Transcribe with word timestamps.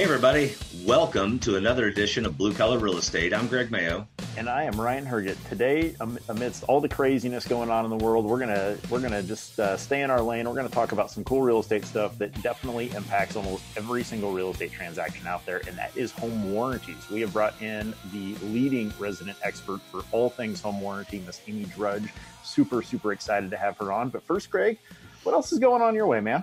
Hey, 0.00 0.04
everybody. 0.04 0.54
Welcome 0.86 1.38
to 1.40 1.56
another 1.56 1.88
edition 1.88 2.24
of 2.24 2.38
Blue 2.38 2.54
Collar 2.54 2.78
Real 2.78 2.96
Estate. 2.96 3.34
I'm 3.34 3.46
Greg 3.48 3.70
Mayo. 3.70 4.08
And 4.38 4.48
I 4.48 4.62
am 4.62 4.80
Ryan 4.80 5.04
Herget. 5.04 5.36
Today, 5.50 5.94
amidst 6.30 6.64
all 6.64 6.80
the 6.80 6.88
craziness 6.88 7.46
going 7.46 7.68
on 7.68 7.84
in 7.84 7.90
the 7.90 8.02
world, 8.02 8.24
we're 8.24 8.38
gonna 8.38 8.78
we're 8.88 9.02
gonna 9.02 9.22
just 9.22 9.60
uh, 9.60 9.76
stay 9.76 10.00
in 10.00 10.10
our 10.10 10.22
lane. 10.22 10.48
We're 10.48 10.54
gonna 10.54 10.70
talk 10.70 10.92
about 10.92 11.10
some 11.10 11.22
cool 11.24 11.42
real 11.42 11.60
estate 11.60 11.84
stuff 11.84 12.16
that 12.16 12.32
definitely 12.40 12.90
impacts 12.92 13.36
almost 13.36 13.62
every 13.76 14.02
single 14.02 14.32
real 14.32 14.52
estate 14.52 14.72
transaction 14.72 15.26
out 15.26 15.44
there, 15.44 15.60
and 15.68 15.76
that 15.76 15.94
is 15.94 16.12
home 16.12 16.50
warranties. 16.50 17.10
We 17.10 17.20
have 17.20 17.34
brought 17.34 17.60
in 17.60 17.92
the 18.10 18.36
leading 18.46 18.94
resident 18.98 19.36
expert 19.42 19.82
for 19.82 20.02
all 20.12 20.30
things 20.30 20.62
home 20.62 20.80
warranty, 20.80 21.22
Miss 21.26 21.42
Amy 21.46 21.64
Drudge. 21.64 22.08
Super 22.42 22.80
super 22.80 23.12
excited 23.12 23.50
to 23.50 23.58
have 23.58 23.76
her 23.76 23.92
on. 23.92 24.08
But 24.08 24.22
first, 24.22 24.50
Greg, 24.50 24.78
what 25.24 25.34
else 25.34 25.52
is 25.52 25.58
going 25.58 25.82
on 25.82 25.94
your 25.94 26.06
way, 26.06 26.20
man? 26.20 26.42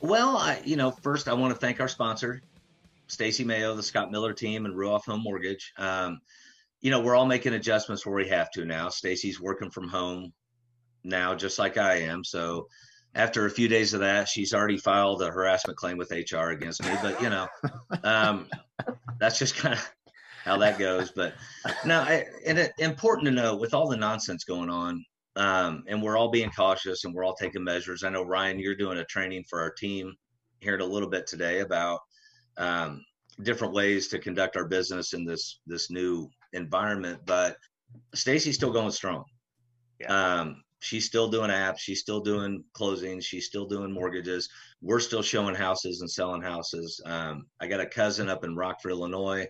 Well, 0.00 0.38
I, 0.38 0.62
you 0.64 0.76
know, 0.76 0.92
first 0.92 1.28
I 1.28 1.34
want 1.34 1.52
to 1.52 1.60
thank 1.60 1.78
our 1.78 1.88
sponsor, 1.88 2.40
Stacy 3.10 3.44
Mayo, 3.44 3.74
the 3.74 3.82
Scott 3.82 4.12
Miller 4.12 4.32
team, 4.32 4.66
and 4.66 4.74
Ruoff 4.74 5.04
Home 5.06 5.22
Mortgage. 5.22 5.72
Um, 5.76 6.20
you 6.80 6.90
know, 6.90 7.00
we're 7.00 7.16
all 7.16 7.26
making 7.26 7.54
adjustments 7.54 8.06
where 8.06 8.14
we 8.14 8.28
have 8.28 8.50
to 8.52 8.64
now. 8.64 8.88
Stacy's 8.88 9.40
working 9.40 9.70
from 9.70 9.88
home 9.88 10.32
now, 11.04 11.34
just 11.34 11.58
like 11.58 11.76
I 11.76 12.02
am. 12.02 12.24
So 12.24 12.68
after 13.14 13.46
a 13.46 13.50
few 13.50 13.68
days 13.68 13.94
of 13.94 14.00
that, 14.00 14.28
she's 14.28 14.54
already 14.54 14.78
filed 14.78 15.22
a 15.22 15.30
harassment 15.30 15.76
claim 15.76 15.98
with 15.98 16.12
HR 16.12 16.50
against 16.50 16.82
me. 16.82 16.90
But 17.02 17.20
you 17.20 17.30
know, 17.30 17.48
um, 18.04 18.48
that's 19.18 19.38
just 19.38 19.56
kind 19.56 19.74
of 19.74 19.92
how 20.44 20.56
that 20.58 20.78
goes. 20.78 21.10
But 21.10 21.34
now, 21.84 22.04
and 22.04 22.58
it, 22.58 22.72
important 22.78 23.26
to 23.26 23.32
know 23.32 23.56
with 23.56 23.74
all 23.74 23.88
the 23.88 23.96
nonsense 23.96 24.44
going 24.44 24.70
on, 24.70 25.04
um, 25.36 25.84
and 25.88 26.02
we're 26.02 26.16
all 26.16 26.30
being 26.30 26.50
cautious 26.50 27.04
and 27.04 27.14
we're 27.14 27.24
all 27.24 27.34
taking 27.34 27.64
measures. 27.64 28.04
I 28.04 28.10
know 28.10 28.24
Ryan, 28.24 28.58
you're 28.58 28.74
doing 28.74 28.98
a 28.98 29.04
training 29.04 29.44
for 29.48 29.60
our 29.60 29.70
team 29.70 30.14
here 30.60 30.74
in 30.74 30.80
a 30.80 30.86
little 30.86 31.08
bit 31.08 31.26
today 31.26 31.60
about 31.60 32.00
um, 32.60 33.04
different 33.42 33.74
ways 33.74 34.08
to 34.08 34.18
conduct 34.18 34.56
our 34.56 34.66
business 34.66 35.12
in 35.14 35.24
this 35.24 35.60
this 35.66 35.90
new 35.90 36.28
environment. 36.52 37.20
But 37.26 37.56
Stacy's 38.14 38.54
still 38.54 38.72
going 38.72 38.92
strong. 38.92 39.24
Yeah. 39.98 40.40
Um, 40.40 40.62
she's 40.80 41.06
still 41.06 41.28
doing 41.28 41.50
apps. 41.50 41.78
She's 41.78 42.00
still 42.00 42.20
doing 42.20 42.62
closings. 42.74 43.24
She's 43.24 43.46
still 43.46 43.66
doing 43.66 43.92
mortgages. 43.92 44.48
We're 44.80 45.00
still 45.00 45.22
showing 45.22 45.54
houses 45.54 46.00
and 46.00 46.10
selling 46.10 46.42
houses. 46.42 47.00
Um, 47.04 47.46
I 47.60 47.66
got 47.66 47.80
a 47.80 47.86
cousin 47.86 48.28
up 48.28 48.44
in 48.44 48.54
Rockford, 48.54 48.92
Illinois. 48.92 49.46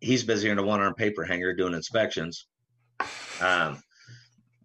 He's 0.00 0.24
busy 0.24 0.48
in 0.48 0.58
a 0.58 0.62
one 0.62 0.80
arm 0.80 0.94
paper 0.94 1.24
hanger 1.24 1.54
doing 1.54 1.74
inspections. 1.74 2.46
Um, 3.40 3.82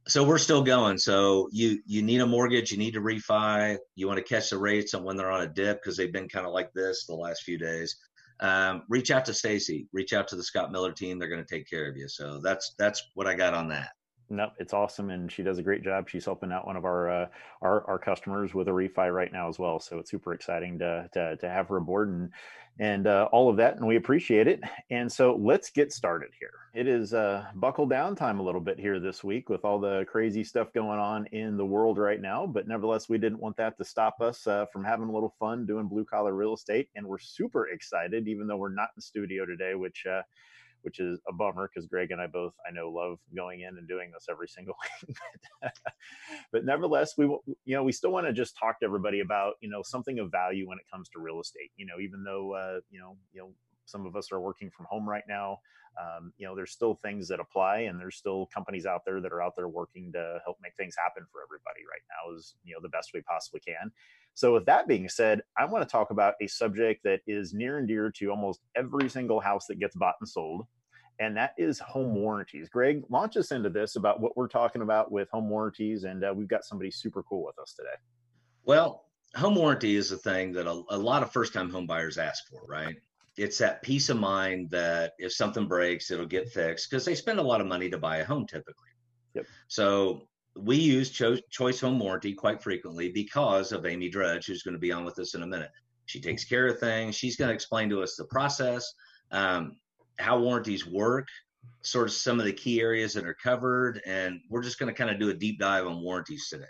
so 0.07 0.23
we're 0.23 0.37
still 0.37 0.63
going. 0.63 0.97
So 0.97 1.49
you 1.51 1.79
you 1.85 2.01
need 2.01 2.21
a 2.21 2.25
mortgage, 2.25 2.71
you 2.71 2.77
need 2.77 2.93
to 2.93 3.01
refi, 3.01 3.77
you 3.95 4.07
want 4.07 4.17
to 4.17 4.23
catch 4.23 4.49
the 4.49 4.57
rates 4.57 4.93
on 4.93 5.03
when 5.03 5.15
they're 5.15 5.31
on 5.31 5.41
a 5.41 5.47
dip 5.47 5.81
because 5.81 5.97
they've 5.97 6.11
been 6.11 6.29
kind 6.29 6.45
of 6.45 6.53
like 6.53 6.73
this 6.73 7.05
the 7.05 7.15
last 7.15 7.43
few 7.43 7.57
days. 7.57 7.97
Um, 8.39 8.83
reach 8.89 9.11
out 9.11 9.25
to 9.25 9.33
Stacy, 9.33 9.87
reach 9.93 10.11
out 10.11 10.27
to 10.29 10.35
the 10.35 10.43
Scott 10.43 10.71
Miller 10.71 10.91
team. 10.91 11.17
They're 11.17 11.29
going 11.29 11.43
to 11.43 11.55
take 11.55 11.69
care 11.69 11.89
of 11.89 11.95
you. 11.95 12.09
So 12.09 12.39
that's 12.43 12.75
that's 12.77 13.01
what 13.13 13.27
I 13.27 13.35
got 13.35 13.53
on 13.53 13.69
that. 13.69 13.91
No, 14.34 14.50
it's 14.58 14.73
awesome, 14.73 15.12
and 15.12 15.31
she 15.31 15.44
does 15.44 15.59
a 15.59 15.64
great 15.64 15.84
job. 15.84 16.09
She's 16.09 16.26
helping 16.26 16.52
out 16.52 16.66
one 16.66 16.76
of 16.76 16.86
our 16.86 17.08
uh, 17.09 17.28
our, 17.62 17.86
our 17.86 18.00
customers 18.00 18.56
with 18.56 18.67
a 18.67 18.72
refi 18.72 19.14
right 19.14 19.31
now 19.31 19.48
as 19.48 19.59
well. 19.59 19.80
So 19.80 20.00
it's 20.00 20.09
super 20.09 20.34
exciting 20.34 20.80
to 20.80 21.08
to, 21.14 21.38
to 21.38 21.50
have 21.50 21.67
her 21.67 21.78
aboard 21.78 22.09
and 22.09 22.31
and 22.80 23.06
uh, 23.06 23.30
all 23.31 23.48
of 23.52 23.58
that, 23.58 23.76
and 23.76 23.86
we 23.86 23.98
appreciate 23.98 24.48
it. 24.48 24.59
And 24.89 25.11
so 25.11 25.36
let's 25.39 25.70
get 25.70 25.94
started 25.94 26.31
here. 26.39 26.54
It 26.73 26.88
is 26.88 27.14
uh, 27.14 27.45
buckle 27.54 27.86
down 27.86 28.16
time 28.16 28.39
a 28.39 28.44
little 28.44 28.59
bit 28.59 28.80
here 28.80 29.00
this 29.00 29.23
week 29.23 29.50
with 29.50 29.64
all 29.64 29.80
the 29.80 30.06
crazy 30.09 30.44
stuff 30.44 30.73
going 30.73 30.98
on 30.98 31.28
in 31.28 31.56
the 31.56 31.66
world 31.66 32.00
right 32.00 32.20
now. 32.20 32.48
But 32.48 32.67
nevertheless, 32.67 33.08
we 33.08 33.20
didn't 33.20 33.39
want 33.39 33.58
that 33.58 33.78
to 33.78 33.86
stop 33.86 34.20
us 34.22 34.48
uh, 34.48 34.66
from 34.73 34.84
having 34.84 35.09
a 35.09 35.14
little 35.14 35.36
fun 35.39 35.67
doing 35.67 35.88
blue 35.88 36.06
collar 36.06 36.34
real 36.34 36.56
estate, 36.56 36.89
and 36.95 37.06
we're 37.06 37.20
super 37.20 37.67
excited, 37.67 38.28
even 38.28 38.48
though 38.48 38.58
we're 38.58 38.73
not 38.73 38.89
in 38.95 39.02
studio 39.02 39.45
today, 39.45 39.76
which 39.76 40.08
uh, 40.08 40.23
which 40.84 41.00
is 41.00 41.20
a 41.28 41.34
bummer 41.34 41.70
because 41.73 41.88
Greg 41.88 42.11
and 42.11 42.21
I 42.21 42.27
both, 42.27 42.54
I 42.67 42.71
know, 42.71 42.89
love 42.89 43.17
going 43.36 43.61
in 43.61 43.77
and 43.77 43.88
doing 43.88 44.11
this 44.14 44.27
every 44.30 44.48
single 44.48 44.76
week. 45.08 45.17
but 46.52 46.66
nevertheless, 46.66 47.14
we, 47.17 47.26
you 47.26 47.76
know, 47.76 47.83
we 47.83 47.92
still 47.92 48.11
want 48.11 48.27
to 48.27 48.33
just 48.33 48.58
talk 48.58 48.80
to 48.80 48.86
everybody 48.86 49.22
about, 49.22 49.55
you 49.61 49.70
know, 49.70 49.82
something 49.83 50.20
of 50.20 50.32
value 50.32 50.67
when 50.67 50.77
it 50.77 50.86
comes 50.92 51.10
to 51.10 51.20
real 51.20 51.39
estate. 51.39 51.72
You 51.76 51.86
know, 51.86 51.99
even 52.02 52.23
though, 52.23 52.54
uh, 52.54 52.80
you 52.89 52.99
know, 52.99 53.17
you 53.33 53.42
know, 53.42 53.52
some 53.86 54.05
of 54.05 54.16
us 54.16 54.32
are 54.32 54.39
working 54.39 54.70
from 54.70 54.86
home 54.89 55.08
right 55.08 55.23
now. 55.27 55.60
Um, 56.02 56.33
you 56.38 56.48
know, 56.48 56.55
there's 56.55 56.71
still 56.71 56.95
things 56.95 57.27
that 57.27 57.39
apply, 57.39 57.82
and 57.82 57.99
there's 57.99 58.16
still 58.16 58.48
companies 58.48 58.86
out 58.86 59.05
there 59.05 59.21
that 59.21 59.32
are 59.32 59.42
out 59.42 59.54
there 59.55 59.67
working 59.67 60.11
to 60.14 60.39
help 60.44 60.58
make 60.61 60.76
things 60.76 60.95
happen 60.98 61.23
for 61.32 61.42
everybody 61.44 61.82
right 61.89 62.02
now. 62.10 62.36
Is 62.36 62.55
you 62.64 62.73
know 62.73 62.80
the 62.82 62.89
best 62.89 63.11
we 63.14 63.22
possibly 63.22 63.60
can. 63.60 63.92
So, 64.33 64.54
with 64.54 64.66
that 64.66 64.88
being 64.88 65.08
said, 65.08 65.42
I 65.58 65.66
want 65.66 65.88
to 65.88 65.92
talk 65.92 66.10
about 66.10 66.33
a 66.42 66.48
subject 66.48 67.04
that 67.04 67.22
is 67.27 67.54
near 67.54 67.77
and 67.77 67.88
dear 67.88 68.11
to 68.17 68.30
almost 68.30 68.61
every 68.76 69.10
single 69.10 69.39
house 69.39 69.67
that 69.67 69.80
gets 69.80 69.95
bought 69.95 70.16
and 70.20 70.27
sold, 70.27 70.66
and 71.20 71.38
that 71.38 71.54
is 71.58 71.77
home 71.80 72.16
warranties. 72.16 72.70
Greg, 72.70 73.04
launch 73.10 73.38
us 73.38 73.52
into 73.52 73.70
this 73.70 73.95
about 73.95 74.20
what 74.20 74.36
we're 74.36 74.48
talking 74.48 74.82
about 74.82 75.11
with 75.11 75.30
home 75.30 75.49
warranties, 75.49 76.05
and 76.05 76.23
uh, 76.23 76.33
we've 76.36 76.48
got 76.48 76.66
somebody 76.66 76.89
super 76.89 77.22
cool 77.23 77.43
with 77.45 77.60
us 77.60 77.73
today. 77.73 77.95
Well, 78.66 79.05
home 79.36 79.55
warranty 79.55 79.95
is 79.95 80.11
a 80.11 80.17
thing 80.17 80.54
that 80.54 80.67
a, 80.67 80.83
a 80.89 80.98
lot 80.98 81.22
of 81.22 81.32
first-time 81.32 81.70
home 81.70 81.86
buyers 81.86 82.17
ask 82.17 82.48
for, 82.49 82.66
right? 82.67 82.95
It's 83.38 83.58
that 83.58 83.82
peace 83.82 84.10
of 84.10 84.17
mind 84.17 84.70
that 84.71 85.14
if 85.17 85.33
something 85.33 85.67
breaks, 85.67 86.11
it'll 86.11 86.26
get 86.26 86.49
fixed 86.49 86.89
because 86.89 87.05
they 87.05 87.16
spend 87.16 87.39
a 87.39 87.44
lot 87.44 87.61
of 87.61 87.67
money 87.67 87.89
to 87.89 87.98
buy 87.98 88.17
a 88.17 88.26
home 88.26 88.45
typically. 88.45 88.89
Yep. 89.33 89.45
So 89.67 90.27
we 90.55 90.77
use 90.77 91.10
Cho- 91.10 91.39
Choice 91.49 91.80
Home 91.80 91.99
Warranty 91.99 92.33
quite 92.33 92.61
frequently 92.61 93.11
because 93.11 93.72
of 93.72 93.86
Amy 93.86 94.10
Drudge, 94.10 94.45
who's 94.45 94.64
going 94.64 94.76
to 94.76 94.80
be 94.80 94.92
on 94.92 95.04
with 95.04 95.17
us 95.20 95.33
in 95.33 95.43
a 95.43 95.48
minute. 95.48 95.72
She 96.05 96.22
takes 96.22 96.43
care 96.43 96.67
of 96.67 96.80
things. 96.80 97.16
She's 97.16 97.36
going 97.36 97.49
to 97.49 97.55
explain 97.55 97.89
to 97.89 98.04
us 98.04 98.16
the 98.16 98.26
process, 98.26 98.93
um, 99.32 99.77
how 100.20 100.39
warranties 100.39 100.86
work, 100.86 101.27
sort 101.82 102.08
of 102.08 102.14
some 102.14 102.39
of 102.39 102.45
the 102.45 102.54
key 102.54 102.82
areas 102.82 103.14
that 103.14 103.26
are 103.26 103.36
covered, 103.42 104.02
and 104.05 104.39
we're 104.49 104.61
just 104.61 104.80
going 104.80 104.93
to 104.93 104.98
kind 104.98 105.10
of 105.10 105.20
do 105.20 105.30
a 105.30 105.33
deep 105.33 105.60
dive 105.60 105.88
on 105.88 106.04
warranties 106.04 106.49
today. 106.49 106.66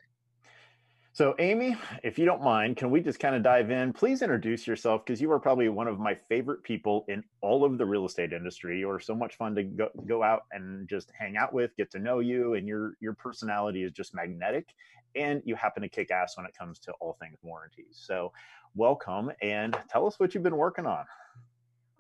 So, 1.16 1.36
Amy, 1.38 1.76
if 2.02 2.18
you 2.18 2.26
don't 2.26 2.42
mind, 2.42 2.76
can 2.76 2.90
we 2.90 3.00
just 3.00 3.20
kind 3.20 3.36
of 3.36 3.44
dive 3.44 3.70
in? 3.70 3.94
Please 3.94 4.24
introduce 4.24 4.66
yourself 4.66 5.06
because 5.06 5.22
you 5.22 5.32
are 5.32 5.40
probably 5.40 5.70
one 5.70 5.88
of 5.88 6.00
my 6.00 6.16
favorite 6.28 6.64
people 6.64 7.06
in 7.08 7.24
all 7.42 7.64
of 7.64 7.78
the 7.78 7.86
real 7.86 8.08
estate 8.08 8.34
industry. 8.34 8.80
You 8.80 8.90
are 8.90 9.00
so 9.00 9.14
much 9.14 9.36
fun 9.36 9.54
to 9.54 9.62
go, 9.62 9.90
go 10.08 10.24
out 10.24 10.46
and 10.52 10.90
just 10.90 11.12
hang 11.16 11.38
out 11.38 11.54
with, 11.54 11.78
get 11.78 11.92
to 11.92 12.00
know 12.00 12.18
you, 12.18 12.56
and 12.56 12.68
your 12.68 12.98
your 13.00 13.14
personality 13.14 13.84
is 13.84 13.92
just 13.92 14.16
magnetic. 14.16 14.74
And 15.16 15.44
you 15.46 15.54
happen 15.54 15.84
to 15.84 15.88
kick 15.88 16.10
ass 16.10 16.36
when 16.36 16.48
it 16.48 16.58
comes 16.58 16.80
to 16.80 16.92
all 16.94 17.16
things 17.22 17.38
warranties. 17.44 17.92
So, 17.92 18.34
welcome 18.74 19.32
and 19.40 19.78
tell 19.92 20.08
us 20.08 20.20
what 20.20 20.34
you've 20.34 20.42
been 20.42 20.58
working 20.58 20.88
on. 20.88 21.06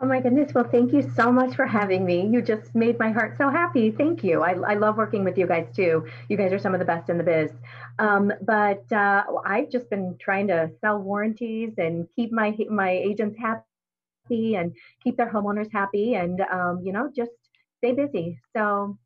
Oh 0.03 0.05
my 0.05 0.19
goodness. 0.19 0.53
Well, 0.53 0.65
thank 0.65 0.91
you 0.91 1.01
so 1.15 1.31
much 1.31 1.55
for 1.55 1.65
having 1.65 2.05
me. 2.05 2.27
You 2.27 2.41
just 2.41 2.75
made 2.75 2.99
my 2.99 3.09
heart 3.09 3.37
so 3.37 3.49
happy. 3.49 3.89
Thank 3.89 4.21
you. 4.21 4.41
I, 4.41 4.51
I 4.51 4.73
love 4.73 4.97
working 4.97 5.23
with 5.23 5.37
you 5.37 5.47
guys 5.47 5.65
too. 5.73 6.05
You 6.27 6.35
guys 6.35 6.51
are 6.51 6.59
some 6.59 6.73
of 6.73 6.79
the 6.79 6.85
best 6.85 7.09
in 7.09 7.17
the 7.17 7.23
biz. 7.23 7.51
Um, 7.99 8.33
but 8.41 8.83
uh, 8.91 9.23
I've 9.45 9.69
just 9.69 9.89
been 9.89 10.17
trying 10.19 10.47
to 10.49 10.69
sell 10.81 10.99
warranties 10.99 11.75
and 11.77 12.05
keep 12.17 12.33
my 12.33 12.53
my 12.69 12.91
agents 12.91 13.37
happy 13.39 14.55
and 14.55 14.75
keep 15.01 15.15
their 15.15 15.31
homeowners 15.31 15.71
happy 15.71 16.15
and 16.15 16.41
um, 16.51 16.81
you 16.83 16.91
know 16.91 17.09
just 17.15 17.31
stay 17.77 17.93
busy. 17.93 18.37
So 18.53 18.97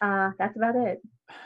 uh, 0.00 0.30
that's 0.38 0.56
about 0.56 0.76
it 0.76 1.02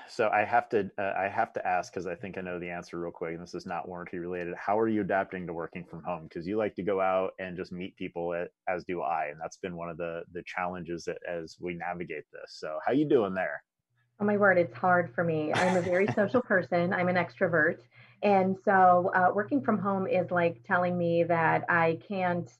so 0.09 0.29
I 0.29 0.45
have 0.45 0.69
to 0.71 0.91
uh, 0.99 1.13
I 1.17 1.29
have 1.29 1.53
to 1.55 1.67
ask 1.67 1.93
because 1.93 2.07
I 2.07 2.15
think 2.15 2.39
I 2.39 2.41
know 2.41 2.59
the 2.59 2.71
answer 2.71 2.99
real 2.99 3.11
quick. 3.11 3.35
And 3.35 3.43
this 3.43 3.55
is 3.55 3.67
not 3.67 3.89
warranty 3.89 4.19
related. 4.19 4.55
How 4.57 4.79
are 4.79 4.89
you 4.89 5.01
adapting 5.01 5.47
to 5.47 5.53
working 5.53 5.85
from 5.85 6.03
home? 6.03 6.25
Because 6.25 6.47
you 6.47 6.57
like 6.57 6.75
to 6.77 6.83
go 6.83 7.01
out 7.01 7.33
and 7.39 7.57
just 7.57 7.73
meet 7.73 7.97
people, 7.97 8.35
at, 8.35 8.49
as 8.69 8.85
do 8.85 9.03
I, 9.03 9.27
and 9.27 9.41
that's 9.41 9.57
been 9.57 9.77
one 9.77 9.89
of 9.89 9.97
the 9.97 10.23
the 10.33 10.43
challenges 10.45 11.05
that, 11.05 11.19
as 11.29 11.57
we 11.61 11.75
navigate 11.75 12.25
this. 12.33 12.57
So 12.59 12.79
how 12.87 12.93
you 12.93 13.09
doing 13.09 13.35
there? 13.35 13.63
Oh 14.21 14.25
my 14.25 14.37
word, 14.37 14.59
it's 14.59 14.75
hard 14.75 15.13
for 15.15 15.25
me. 15.25 15.53
I'm 15.53 15.77
a 15.77 15.83
very 15.83 16.07
social 16.15 16.43
person. 16.43 16.93
I'm 16.93 17.09
an 17.09 17.17
extrovert, 17.17 17.79
and 18.23 18.57
so 18.65 19.11
uh, 19.15 19.31
working 19.35 19.63
from 19.63 19.79
home 19.79 20.07
is 20.07 20.31
like 20.31 20.63
telling 20.67 20.97
me 20.97 21.25
that 21.25 21.65
I 21.69 21.99
can't. 22.07 22.51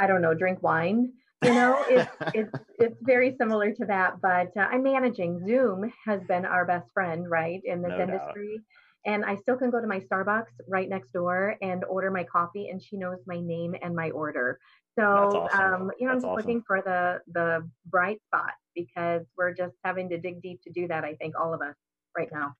I 0.00 0.06
don't 0.06 0.22
know, 0.22 0.32
drink 0.32 0.62
wine 0.62 1.12
you 1.44 1.52
know 1.52 1.84
it's 1.88 2.10
it's 2.34 2.52
it's 2.78 2.96
very 3.02 3.34
similar 3.36 3.72
to 3.72 3.84
that 3.84 4.20
but 4.20 4.50
uh, 4.56 4.66
i'm 4.70 4.82
managing 4.82 5.44
zoom 5.46 5.92
has 6.04 6.22
been 6.24 6.44
our 6.44 6.64
best 6.64 6.90
friend 6.92 7.28
right 7.30 7.60
in 7.64 7.82
this 7.82 7.90
no 7.90 8.00
industry 8.00 8.56
doubt. 8.56 9.12
and 9.14 9.24
i 9.24 9.36
still 9.36 9.56
can 9.56 9.70
go 9.70 9.80
to 9.80 9.86
my 9.86 10.00
starbucks 10.00 10.52
right 10.68 10.88
next 10.88 11.12
door 11.12 11.56
and 11.62 11.84
order 11.84 12.10
my 12.10 12.24
coffee 12.24 12.68
and 12.68 12.82
she 12.82 12.96
knows 12.96 13.18
my 13.26 13.40
name 13.40 13.74
and 13.82 13.94
my 13.94 14.10
order 14.10 14.58
so 14.98 15.04
awesome. 15.04 15.82
um, 15.82 15.90
you 15.98 16.06
know 16.06 16.14
That's 16.14 16.16
i'm 16.16 16.16
just 16.16 16.24
awesome. 16.26 16.36
looking 16.36 16.62
for 16.66 16.82
the 16.82 17.20
the 17.32 17.68
bright 17.86 18.20
spot 18.24 18.52
because 18.74 19.22
we're 19.36 19.54
just 19.54 19.76
having 19.84 20.08
to 20.10 20.18
dig 20.18 20.42
deep 20.42 20.60
to 20.62 20.70
do 20.70 20.88
that 20.88 21.04
i 21.04 21.14
think 21.14 21.34
all 21.38 21.54
of 21.54 21.62
us 21.62 21.76
right 22.16 22.28
now 22.32 22.54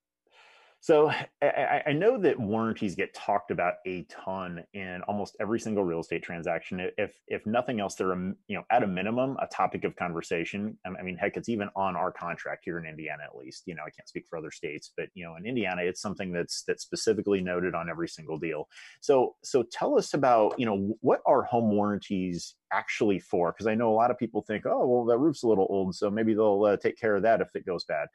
So 0.81 1.11
I, 1.43 1.83
I, 1.87 1.93
know 1.93 2.19
that 2.19 2.39
warranties 2.39 2.95
get 2.95 3.13
talked 3.13 3.51
about 3.51 3.75
a 3.85 4.05
ton 4.05 4.63
in 4.75 5.03
almost 5.09 5.37
every 5.41 5.59
single 5.59 5.83
real 5.83 6.01
estate 6.01 6.23
transaction. 6.23 6.89
If 6.97 7.19
if 7.27 7.45
nothing 7.47 7.81
else, 7.81 7.97
they're 7.97 8.13
a, 8.13 8.33
you 8.47 8.57
know 8.57 8.63
at 8.71 8.85
a 8.85 8.87
minimum 8.87 9.37
a 9.43 9.49
topic 9.49 9.83
of 9.83 9.97
conversation. 9.97 10.79
I 10.87 11.03
mean, 11.03 11.17
heck, 11.17 11.37
it's 11.37 11.49
even 11.49 11.69
on 11.75 11.97
our 11.97 12.13
contract 12.13 12.63
here 12.65 12.79
in 12.79 12.87
Indiana, 12.87 13.25
at 13.25 13.37
least. 13.37 13.65
You 13.67 13.75
know, 13.75 13.83
I 13.83 13.91
can't 13.91 14.09
speak 14.09 14.27
for 14.29 14.39
other 14.39 14.53
states, 14.53 14.93
but 14.97 15.09
you 15.15 15.25
know, 15.25 15.35
in 15.35 15.47
Indiana, 15.47 15.83
it's 15.83 16.01
something 16.01 16.33
that's 16.33 16.63
that's 16.63 16.85
specifically 16.85 17.41
noted 17.41 17.75
on 17.75 17.91
every 17.91 18.09
single 18.09 18.39
deal. 18.39 18.69
So 19.01 19.35
so 19.43 19.65
tell 19.65 19.99
us 19.99 20.15
about 20.15 20.55
you 20.61 20.67
know 20.67 20.97
what 21.01 21.23
are 21.27 21.43
home 21.43 21.73
warranties 21.73 22.55
actually 22.73 23.19
for? 23.19 23.51
Because 23.51 23.67
I 23.67 23.75
know 23.75 23.91
a 23.91 23.97
lot 23.97 24.13
of 24.13 24.19
people 24.19 24.43
think, 24.43 24.65
oh, 24.65 24.87
well, 24.87 25.05
that 25.07 25.19
roof's 25.19 25.43
a 25.43 25.49
little 25.49 25.67
old, 25.69 25.97
so 25.97 26.09
maybe 26.09 26.35
they'll 26.35 26.65
uh, 26.65 26.77
take 26.77 26.99
care 26.99 27.17
of 27.17 27.25
that 27.25 27.41
if 27.41 27.49
it 27.57 27.67
goes 27.67 27.85
bad. 27.85 28.07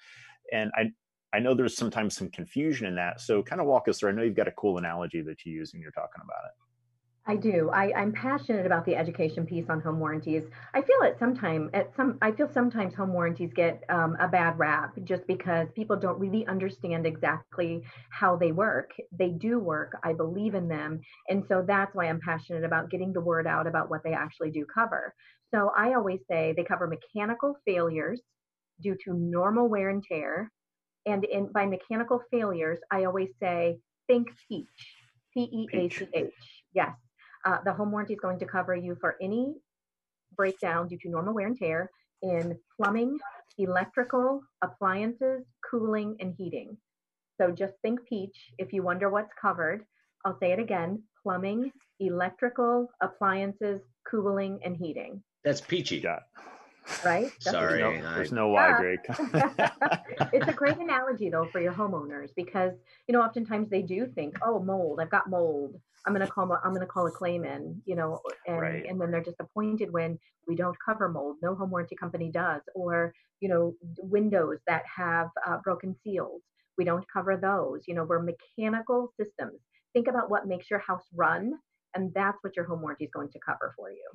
And 0.52 0.72
I, 0.76 0.92
I 1.34 1.40
know 1.40 1.54
there's 1.54 1.76
sometimes 1.76 2.16
some 2.16 2.30
confusion 2.30 2.86
in 2.86 2.96
that. 2.96 3.20
So 3.20 3.42
kind 3.42 3.60
of 3.60 3.68
walk 3.68 3.88
us 3.88 4.00
through. 4.00 4.10
I 4.10 4.14
know 4.14 4.22
you've 4.24 4.36
got 4.36 4.48
a 4.48 4.52
cool 4.52 4.78
analogy 4.78 5.22
that 5.22 5.46
you 5.46 5.54
use 5.54 5.74
when 5.74 5.82
you're 5.82 5.92
talking 5.92 6.22
about 6.24 6.46
it. 6.46 6.52
I 7.26 7.38
do. 7.38 7.70
I, 7.70 7.94
I'm 7.94 8.12
passionate 8.12 8.66
about 8.66 8.86
the 8.86 8.98
education 8.98 9.46
piece 9.46 9.70
on 9.70 9.80
home 9.80 9.98
warranties. 9.98 10.44
I 10.74 10.82
feel 10.82 10.98
it 11.04 11.16
sometimes 11.18 11.70
at 11.74 11.96
some 11.96 12.18
I 12.22 12.34
feel 12.34 12.50
sometimes 12.54 12.94
home 12.94 13.14
warranties 13.14 13.52
get 13.56 13.82
um, 13.88 14.18
a 14.20 14.28
bad 14.28 14.60
rap 14.60 14.94
just 15.06 15.26
because 15.26 15.70
people 15.74 15.96
don't 15.96 16.20
really 16.20 16.46
understand 16.48 17.06
exactly 17.06 17.82
how 18.10 18.36
they 18.36 18.52
work. 18.52 18.92
They 19.18 19.30
do 19.30 19.58
work. 19.58 19.98
I 20.04 20.12
believe 20.12 20.54
in 20.54 20.68
them. 20.68 21.00
And 21.30 21.46
so 21.48 21.64
that's 21.66 21.96
why 21.96 22.10
I'm 22.10 22.20
passionate 22.20 22.66
about 22.66 22.92
getting 22.92 23.14
the 23.14 23.22
word 23.22 23.48
out 23.48 23.68
about 23.68 23.90
what 23.90 24.04
they 24.04 24.12
actually 24.12 24.52
do 24.52 24.66
cover. 24.66 25.14
So 25.54 25.72
I 25.78 25.94
always 25.94 26.20
say 26.30 26.54
they 26.58 26.66
cover 26.66 26.88
mechanical 26.88 27.56
failures 27.66 28.22
due 28.82 28.98
to 29.06 29.14
normal 29.14 29.70
wear 29.70 29.90
and 29.90 30.04
tear, 30.04 30.52
and 31.06 31.24
in 31.26 31.52
by 31.52 31.66
mechanical 31.66 32.22
failures, 32.32 32.80
I 32.92 33.06
always 33.06 33.30
say 33.42 33.78
think 34.08 34.30
peach, 34.48 34.68
P 35.34 35.42
E 35.42 35.68
A 35.74 35.90
C 35.90 36.08
H. 36.14 36.34
Yes, 36.74 36.96
uh, 37.46 37.58
the 37.66 37.74
home 37.74 37.92
warranty 37.92 38.14
is 38.14 38.20
going 38.20 38.40
to 38.40 38.46
cover 38.46 38.76
you 38.76 38.96
for 39.00 39.16
any 39.22 39.56
breakdown 40.36 40.88
due 40.88 40.98
to 41.00 41.10
normal 41.10 41.34
wear 41.34 41.48
and 41.48 41.58
tear 41.58 41.90
in 42.22 42.58
plumbing, 42.76 43.18
electrical, 43.58 44.42
appliances, 44.62 45.44
cooling, 45.70 46.16
and 46.20 46.34
heating. 46.38 46.78
So 47.40 47.52
just 47.52 47.74
think 47.82 48.00
peach. 48.08 48.52
If 48.58 48.74
you 48.74 48.84
wonder 48.84 49.10
what's 49.10 49.32
covered, 49.42 49.86
I'll 50.26 50.38
say 50.40 50.52
it 50.52 50.60
again: 50.60 51.04
plumbing, 51.22 51.72
electrical, 52.00 52.90
appliances, 53.02 53.82
cooling, 54.10 54.60
and 54.64 54.76
heating. 54.78 55.24
That's 55.44 55.62
peachy. 55.62 56.00
Got 56.00 56.24
right? 57.04 57.32
Sorry, 57.40 57.82
no, 57.82 57.92
there's 58.16 58.32
no 58.32 58.50
why, 58.50 58.76
Greg. 58.78 59.00
it's 60.34 60.48
a 60.48 60.54
great 60.54 60.78
analogy 60.78 61.30
though 61.30 61.46
for 61.46 61.62
your 61.62 61.74
homeowners 61.74 62.30
because 62.36 62.74
you 63.08 63.14
know 63.14 63.22
oftentimes 63.22 63.70
they 63.70 63.82
do 63.82 64.08
think, 64.08 64.38
oh, 64.42 64.60
mold. 64.60 65.00
I've 65.02 65.10
got 65.10 65.30
mold. 65.30 65.80
I'm 66.06 66.14
gonna 66.14 66.28
call. 66.28 66.52
I'm 66.64 66.74
gonna 66.74 66.86
call 66.86 67.08
a 67.08 67.12
claim 67.12 67.46
in. 67.46 67.82
You 67.86 67.96
know, 67.96 68.20
and 68.48 68.60
right. 68.60 68.86
and 68.88 69.00
then 69.00 69.12
they're 69.12 69.24
disappointed 69.24 69.92
when 69.92 70.20
we 70.48 70.56
don't 70.56 70.76
cover 70.84 71.10
mold. 71.10 71.38
No 71.42 71.56
home 71.56 71.72
warranty 71.72 71.96
company 71.96 72.30
does. 72.32 72.62
Or 72.76 73.14
you 73.40 73.50
know, 73.50 73.76
windows 73.98 74.60
that 74.68 74.84
have 74.86 75.30
uh, 75.46 75.58
broken 75.64 75.96
seals. 76.04 76.42
We 76.78 76.86
don't 76.86 77.06
cover 77.12 77.38
those. 77.38 77.82
You 77.88 77.96
know, 77.96 78.04
we're 78.04 78.24
mechanical 78.24 79.14
systems. 79.20 79.60
Think 79.94 80.08
about 80.08 80.30
what 80.30 80.48
makes 80.48 80.72
your 80.72 80.80
house 80.80 81.06
run, 81.14 81.54
and 81.94 82.12
that's 82.16 82.38
what 82.42 82.56
your 82.56 82.66
home 82.66 82.82
warranty 82.82 83.06
is 83.06 83.12
going 83.14 83.30
to 83.30 83.40
cover 83.46 83.74
for 83.78 83.92
you. 83.92 84.10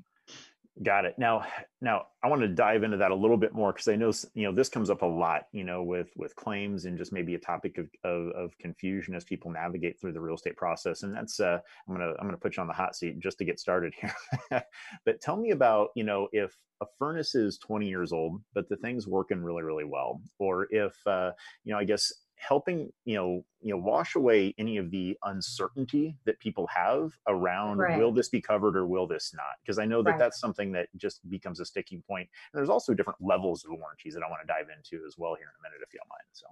Got 0.80 1.06
it. 1.06 1.16
Now, 1.18 1.44
now 1.80 2.06
I 2.22 2.28
want 2.28 2.42
to 2.42 2.48
dive 2.48 2.84
into 2.84 2.98
that 2.98 3.10
a 3.10 3.14
little 3.14 3.36
bit 3.36 3.52
more 3.52 3.72
because 3.72 3.88
I 3.88 3.96
know 3.96 4.12
you 4.34 4.44
know 4.44 4.54
this 4.54 4.68
comes 4.68 4.90
up 4.90 5.02
a 5.02 5.06
lot, 5.06 5.46
you 5.50 5.64
know, 5.64 5.82
with 5.82 6.10
with 6.14 6.36
claims 6.36 6.84
and 6.84 6.96
just 6.96 7.12
maybe 7.12 7.34
a 7.34 7.38
topic 7.38 7.78
of, 7.78 7.88
of, 8.04 8.28
of 8.30 8.58
confusion 8.58 9.14
as 9.16 9.24
people 9.24 9.50
navigate 9.50 10.00
through 10.00 10.12
the 10.12 10.20
real 10.20 10.36
estate 10.36 10.56
process. 10.56 11.02
And 11.02 11.12
that's 11.12 11.40
uh, 11.40 11.58
I'm 11.88 11.94
gonna 11.94 12.12
I'm 12.20 12.26
gonna 12.28 12.36
put 12.36 12.56
you 12.56 12.60
on 12.60 12.68
the 12.68 12.74
hot 12.74 12.94
seat 12.94 13.18
just 13.18 13.38
to 13.38 13.44
get 13.44 13.58
started 13.58 13.92
here. 14.00 14.62
but 15.04 15.20
tell 15.20 15.36
me 15.36 15.50
about 15.50 15.88
you 15.96 16.04
know 16.04 16.28
if 16.30 16.56
a 16.80 16.86
furnace 16.96 17.34
is 17.34 17.58
20 17.58 17.88
years 17.88 18.12
old, 18.12 18.40
but 18.54 18.68
the 18.68 18.76
thing's 18.76 19.08
working 19.08 19.42
really 19.42 19.64
really 19.64 19.84
well, 19.84 20.22
or 20.38 20.68
if 20.70 20.94
uh, 21.08 21.32
you 21.64 21.72
know 21.72 21.78
I 21.80 21.84
guess 21.84 22.12
helping 22.38 22.90
you 23.04 23.16
know 23.16 23.44
you 23.60 23.72
know 23.72 23.80
wash 23.80 24.14
away 24.14 24.54
any 24.58 24.76
of 24.76 24.90
the 24.90 25.16
uncertainty 25.24 26.16
that 26.24 26.38
people 26.38 26.66
have 26.66 27.12
around 27.26 27.78
right. 27.78 27.98
will 27.98 28.12
this 28.12 28.28
be 28.28 28.40
covered 28.40 28.76
or 28.76 28.86
will 28.86 29.06
this 29.06 29.32
not 29.34 29.56
because 29.62 29.78
i 29.78 29.84
know 29.84 30.02
that 30.02 30.12
right. 30.12 30.18
that's 30.18 30.40
something 30.40 30.72
that 30.72 30.88
just 30.96 31.28
becomes 31.30 31.60
a 31.60 31.64
sticking 31.64 32.02
point. 32.06 32.28
and 32.52 32.58
there's 32.58 32.70
also 32.70 32.94
different 32.94 33.18
levels 33.20 33.64
of 33.64 33.70
warranties 33.70 34.14
that 34.14 34.22
i 34.22 34.30
want 34.30 34.40
to 34.40 34.46
dive 34.46 34.66
into 34.74 35.04
as 35.06 35.16
well 35.18 35.34
here 35.34 35.48
in 35.48 35.60
a 35.60 35.62
minute 35.68 35.82
if 35.84 35.92
you 35.92 35.98
don't 35.98 36.08
mind 36.08 36.28
so 36.32 36.46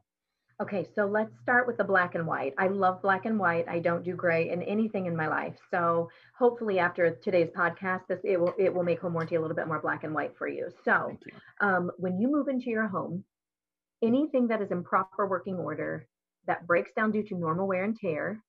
Okay, 0.58 0.86
so 0.94 1.04
let's 1.04 1.38
start 1.42 1.66
with 1.66 1.76
the 1.76 1.84
black 1.84 2.14
and 2.14 2.26
white. 2.26 2.54
I 2.56 2.68
love 2.68 3.02
black 3.02 3.26
and 3.26 3.38
white. 3.38 3.68
I 3.68 3.78
don't 3.78 4.02
do 4.02 4.14
gray 4.14 4.48
in 4.48 4.62
anything 4.62 5.04
in 5.04 5.14
my 5.14 5.28
life. 5.28 5.54
So 5.70 6.08
hopefully 6.38 6.78
after 6.78 7.10
today's 7.22 7.50
podcast, 7.54 8.06
this 8.08 8.20
it 8.24 8.40
will 8.40 8.54
it 8.58 8.72
will 8.72 8.82
make 8.82 9.00
home 9.00 9.12
warranty 9.12 9.34
a 9.34 9.40
little 9.40 9.54
bit 9.54 9.66
more 9.66 9.80
black 9.80 10.04
and 10.04 10.14
white 10.14 10.34
for 10.38 10.48
you. 10.48 10.70
So 10.82 11.10
you. 11.26 11.32
Um, 11.60 11.90
when 11.98 12.18
you 12.18 12.28
move 12.28 12.48
into 12.48 12.70
your 12.70 12.88
home, 12.88 13.22
Mm-hmm. 14.02 14.14
anything 14.14 14.48
that 14.48 14.62
is 14.62 14.70
in 14.70 14.82
proper 14.82 15.26
working 15.26 15.56
order 15.56 16.06
that 16.46 16.66
breaks 16.66 16.92
down 16.94 17.10
due 17.10 17.22
to 17.24 17.34
normal 17.34 17.66
wear 17.66 17.84
and 17.84 17.98
tear 17.98 18.42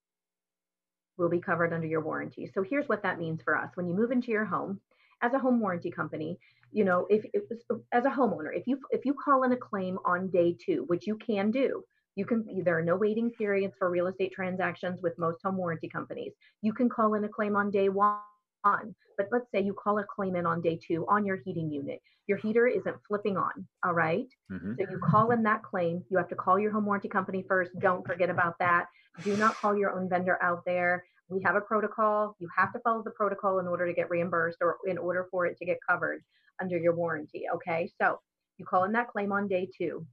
will 1.16 1.28
be 1.28 1.40
covered 1.40 1.72
under 1.72 1.86
your 1.86 2.00
warranty. 2.00 2.50
So 2.52 2.62
here's 2.62 2.88
what 2.88 3.02
that 3.02 3.18
means 3.18 3.40
for 3.42 3.56
us. 3.56 3.70
When 3.74 3.88
you 3.88 3.94
move 3.94 4.12
into 4.12 4.30
your 4.30 4.44
home, 4.44 4.80
as 5.20 5.32
a 5.32 5.38
home 5.38 5.58
warranty 5.58 5.90
company, 5.90 6.38
you 6.70 6.84
know, 6.84 7.06
if 7.10 7.24
was 7.50 7.82
as 7.92 8.04
a 8.04 8.10
homeowner, 8.10 8.50
if 8.54 8.66
you 8.66 8.78
if 8.90 9.04
you 9.04 9.14
call 9.14 9.42
in 9.42 9.52
a 9.52 9.56
claim 9.56 9.98
on 10.04 10.28
day 10.28 10.56
2, 10.64 10.84
which 10.86 11.06
you 11.06 11.16
can 11.16 11.50
do, 11.50 11.82
you 12.14 12.24
can 12.24 12.44
there 12.62 12.78
are 12.78 12.82
no 12.82 12.94
waiting 12.94 13.30
periods 13.30 13.74
for 13.78 13.90
real 13.90 14.06
estate 14.06 14.32
transactions 14.32 15.00
with 15.02 15.18
most 15.18 15.42
home 15.42 15.56
warranty 15.56 15.88
companies. 15.88 16.34
You 16.62 16.72
can 16.72 16.88
call 16.88 17.14
in 17.14 17.24
a 17.24 17.28
claim 17.28 17.56
on 17.56 17.70
day 17.70 17.88
1 17.88 18.16
on. 18.64 18.94
But 19.16 19.28
let's 19.32 19.46
say 19.52 19.60
you 19.60 19.74
call 19.74 19.98
a 19.98 20.04
claim 20.04 20.36
in 20.36 20.46
on 20.46 20.60
day 20.60 20.78
two 20.86 21.06
on 21.08 21.26
your 21.26 21.36
heating 21.36 21.70
unit. 21.70 22.00
Your 22.26 22.38
heater 22.38 22.66
isn't 22.66 22.96
flipping 23.06 23.36
on. 23.36 23.66
All 23.84 23.92
right? 23.92 24.26
mm-hmm. 24.50 24.74
So 24.78 24.86
you 24.90 24.98
call 24.98 25.30
in 25.30 25.42
that 25.44 25.62
claim. 25.62 26.04
You 26.10 26.18
have 26.18 26.28
to 26.28 26.34
call 26.34 26.58
your 26.58 26.70
home 26.70 26.86
warranty 26.86 27.08
company 27.08 27.44
first. 27.48 27.70
Don't 27.80 28.06
forget 28.06 28.30
about 28.30 28.58
that. 28.60 28.86
Do 29.24 29.36
not 29.36 29.56
call 29.56 29.76
your 29.76 29.92
own 29.92 30.08
vendor 30.08 30.38
out 30.42 30.62
there. 30.64 31.04
We 31.28 31.42
have 31.42 31.56
a 31.56 31.60
protocol. 31.60 32.36
You 32.38 32.48
have 32.56 32.72
to 32.72 32.78
follow 32.80 33.02
the 33.02 33.10
protocol 33.10 33.58
in 33.58 33.66
order 33.66 33.86
to 33.86 33.92
get 33.92 34.08
reimbursed 34.08 34.58
or 34.60 34.76
in 34.86 34.98
order 34.98 35.26
for 35.30 35.46
it 35.46 35.58
to 35.58 35.64
get 35.66 35.78
covered 35.88 36.22
under 36.60 36.78
your 36.78 36.94
warranty. 36.94 37.44
Okay. 37.54 37.90
So 38.00 38.20
you 38.56 38.64
call 38.64 38.84
in 38.84 38.92
that 38.92 39.08
claim 39.08 39.32
on 39.32 39.48
day 39.48 39.68
two. 39.76 40.06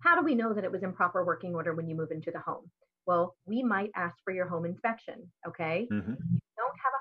How 0.00 0.18
do 0.18 0.24
we 0.24 0.34
know 0.34 0.52
that 0.52 0.64
it 0.64 0.72
was 0.72 0.82
in 0.82 0.92
proper 0.92 1.24
working 1.24 1.54
order 1.54 1.74
when 1.74 1.88
you 1.88 1.94
move 1.94 2.10
into 2.10 2.30
the 2.30 2.40
home? 2.40 2.70
Well, 3.06 3.36
we 3.46 3.62
might 3.62 3.90
ask 3.94 4.16
for 4.24 4.32
your 4.32 4.48
home 4.48 4.66
inspection. 4.66 5.30
Okay. 5.46 5.86
Mm-hmm 5.90 6.14
don't 6.16 6.24
have 6.26 6.36
a 6.36 6.45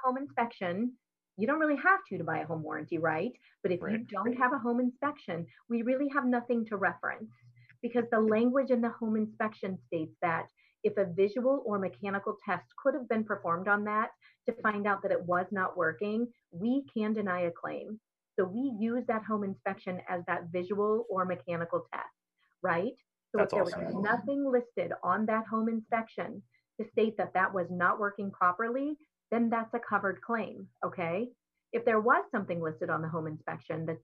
home 0.05 0.17
inspection, 0.17 0.93
you 1.37 1.47
don't 1.47 1.59
really 1.59 1.75
have 1.75 1.99
to 2.09 2.17
to 2.17 2.23
buy 2.23 2.39
a 2.39 2.45
home 2.45 2.63
warranty, 2.63 2.97
right? 2.97 3.31
But 3.63 3.71
if 3.71 3.81
right. 3.81 3.93
you 3.93 4.05
don't 4.09 4.37
have 4.37 4.53
a 4.53 4.59
home 4.59 4.79
inspection, 4.79 5.45
we 5.69 5.81
really 5.81 6.07
have 6.13 6.25
nothing 6.25 6.65
to 6.67 6.77
reference 6.77 7.31
because 7.81 8.05
the 8.11 8.19
language 8.19 8.71
in 8.71 8.81
the 8.81 8.89
home 8.89 9.15
inspection 9.17 9.77
states 9.87 10.15
that 10.21 10.45
if 10.83 10.97
a 10.97 11.11
visual 11.13 11.63
or 11.65 11.79
mechanical 11.79 12.37
test 12.45 12.63
could 12.81 12.93
have 12.93 13.09
been 13.09 13.23
performed 13.23 13.67
on 13.67 13.83
that 13.85 14.09
to 14.47 14.53
find 14.61 14.87
out 14.87 15.01
that 15.01 15.11
it 15.11 15.23
was 15.25 15.47
not 15.51 15.75
working, 15.75 16.27
we 16.51 16.85
can 16.95 17.11
deny 17.11 17.41
a 17.41 17.51
claim. 17.51 17.99
So 18.37 18.45
we 18.45 18.73
use 18.79 19.03
that 19.07 19.23
home 19.23 19.43
inspection 19.43 19.99
as 20.07 20.21
that 20.27 20.51
visual 20.51 21.05
or 21.09 21.25
mechanical 21.25 21.85
test, 21.91 22.05
right? 22.61 22.93
So 23.31 23.39
That's 23.39 23.53
if 23.53 23.55
there 23.55 23.63
awesome. 23.63 23.85
was 23.85 24.03
nothing 24.03 24.49
listed 24.49 24.93
on 25.03 25.25
that 25.25 25.45
home 25.47 25.69
inspection 25.69 26.41
to 26.79 26.87
state 26.91 27.17
that 27.17 27.33
that 27.33 27.53
was 27.53 27.67
not 27.69 27.99
working 27.99 28.31
properly, 28.31 28.97
then 29.31 29.49
that's 29.49 29.73
a 29.73 29.79
covered 29.79 30.21
claim. 30.21 30.67
Okay. 30.85 31.29
If 31.73 31.83
there 31.85 31.99
was 31.99 32.23
something 32.31 32.61
listed 32.61 32.89
on 32.89 33.01
the 33.01 33.09
home 33.09 33.27
inspection 33.27 33.85
that 33.87 33.97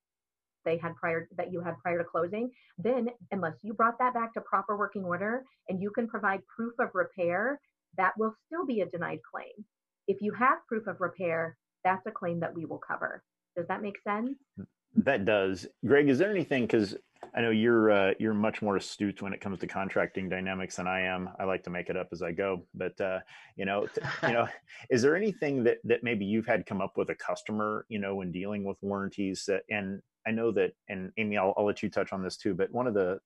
they 0.65 0.77
had 0.77 0.95
prior 0.95 1.27
that 1.37 1.51
you 1.51 1.61
had 1.61 1.77
prior 1.79 1.97
to 1.97 2.03
closing, 2.03 2.51
then 2.77 3.09
unless 3.31 3.53
you 3.61 3.73
brought 3.73 3.97
that 3.99 4.13
back 4.13 4.33
to 4.33 4.41
proper 4.41 4.77
working 4.77 5.03
order 5.03 5.43
and 5.69 5.81
you 5.81 5.91
can 5.91 6.07
provide 6.07 6.41
proof 6.53 6.73
of 6.79 6.89
repair, 6.93 7.59
that 7.97 8.13
will 8.17 8.35
still 8.45 8.65
be 8.65 8.81
a 8.81 8.85
denied 8.89 9.19
claim. 9.31 9.65
If 10.07 10.21
you 10.21 10.33
have 10.33 10.65
proof 10.67 10.87
of 10.87 11.01
repair, 11.01 11.57
that's 11.83 12.05
a 12.05 12.11
claim 12.11 12.39
that 12.41 12.53
we 12.53 12.65
will 12.65 12.79
cover. 12.79 13.23
Does 13.55 13.67
that 13.67 13.81
make 13.81 14.01
sense? 14.03 14.37
Hmm. 14.57 14.63
That 14.95 15.25
does. 15.25 15.67
Greg, 15.85 16.09
is 16.09 16.17
there 16.17 16.29
anything 16.29 16.63
because 16.63 16.95
I 17.33 17.41
know 17.41 17.49
you're 17.49 17.91
uh, 17.91 18.13
you're 18.19 18.33
much 18.33 18.61
more 18.61 18.75
astute 18.75 19.21
when 19.21 19.33
it 19.33 19.39
comes 19.39 19.59
to 19.59 19.67
contracting 19.67 20.27
dynamics 20.27 20.75
than 20.75 20.87
I 20.87 21.01
am. 21.01 21.29
I 21.39 21.45
like 21.45 21.63
to 21.63 21.69
make 21.69 21.89
it 21.89 21.95
up 21.95 22.09
as 22.11 22.21
I 22.21 22.31
go, 22.31 22.65
but 22.73 22.99
uh, 22.99 23.19
you 23.55 23.65
know, 23.65 23.87
t- 23.87 24.01
you 24.27 24.33
know, 24.33 24.47
is 24.89 25.01
there 25.01 25.15
anything 25.15 25.63
that 25.63 25.77
that 25.85 26.03
maybe 26.03 26.25
you've 26.25 26.47
had 26.47 26.65
come 26.65 26.81
up 26.81 26.97
with 26.97 27.09
a 27.09 27.15
customer, 27.15 27.85
you 27.89 27.99
know, 27.99 28.15
when 28.15 28.31
dealing 28.31 28.63
with 28.63 28.77
warranties? 28.81 29.45
That, 29.47 29.63
and 29.69 30.01
I 30.27 30.31
know 30.31 30.51
that, 30.51 30.73
and 30.89 31.11
Amy, 31.17 31.37
I'll, 31.37 31.53
I'll 31.57 31.65
let 31.65 31.81
you 31.81 31.89
touch 31.89 32.11
on 32.11 32.21
this 32.21 32.37
too. 32.37 32.53
But 32.53 32.71
one 32.71 32.87
of 32.87 32.93
the 32.93 33.19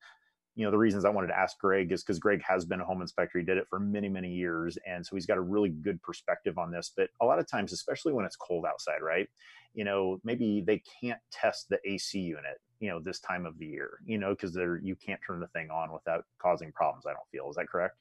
you 0.57 0.63
know 0.63 0.72
the 0.72 0.77
reasons 0.77 1.03
i 1.03 1.10
wanted 1.10 1.27
to 1.27 1.38
ask 1.38 1.60
greg 1.60 1.91
is 1.91 2.01
because 2.01 2.17
greg 2.17 2.41
has 2.41 2.63
been 2.63 2.79
a 2.79 2.86
home 2.86 3.01
inspector 3.01 3.39
he 3.39 3.43
did 3.43 3.57
it 3.57 3.67
for 3.69 3.77
many 3.77 4.07
many 4.07 4.29
years 4.29 4.77
and 4.88 5.05
so 5.05 5.13
he's 5.13 5.25
got 5.25 5.38
a 5.38 5.41
really 5.41 5.67
good 5.67 6.01
perspective 6.01 6.57
on 6.57 6.72
this 6.72 6.93
but 6.95 7.10
a 7.22 7.25
lot 7.25 7.39
of 7.39 7.45
times 7.45 7.74
especially 7.74 8.13
when 8.13 8.25
it's 8.25 8.38
cold 8.38 8.65
outside 8.65 9.01
right 9.01 9.27
you 9.75 9.84
know 9.84 10.20
maybe 10.24 10.63
they 10.65 10.82
can't 11.01 11.20
test 11.32 11.70
the 11.70 11.77
ac 11.86 12.20
unit 12.20 12.60
you 12.79 12.89
know 12.89 13.00
this 13.00 13.20
time 13.20 13.46
of 13.46 13.58
the 13.60 13.65
year 13.65 14.00
you 14.05 14.17
know 14.17 14.29
because 14.29 14.53
they're 14.53 14.77
you 14.77 14.96
can't 14.96 15.20
turn 15.25 15.39
the 15.39 15.48
thing 15.48 15.70
on 15.70 15.91
without 15.91 16.25
causing 16.41 16.72
problems 16.72 17.05
i 17.05 17.12
don't 17.12 17.29
feel 17.32 17.50
is 17.50 17.55
that 17.55 17.67
correct 17.67 17.96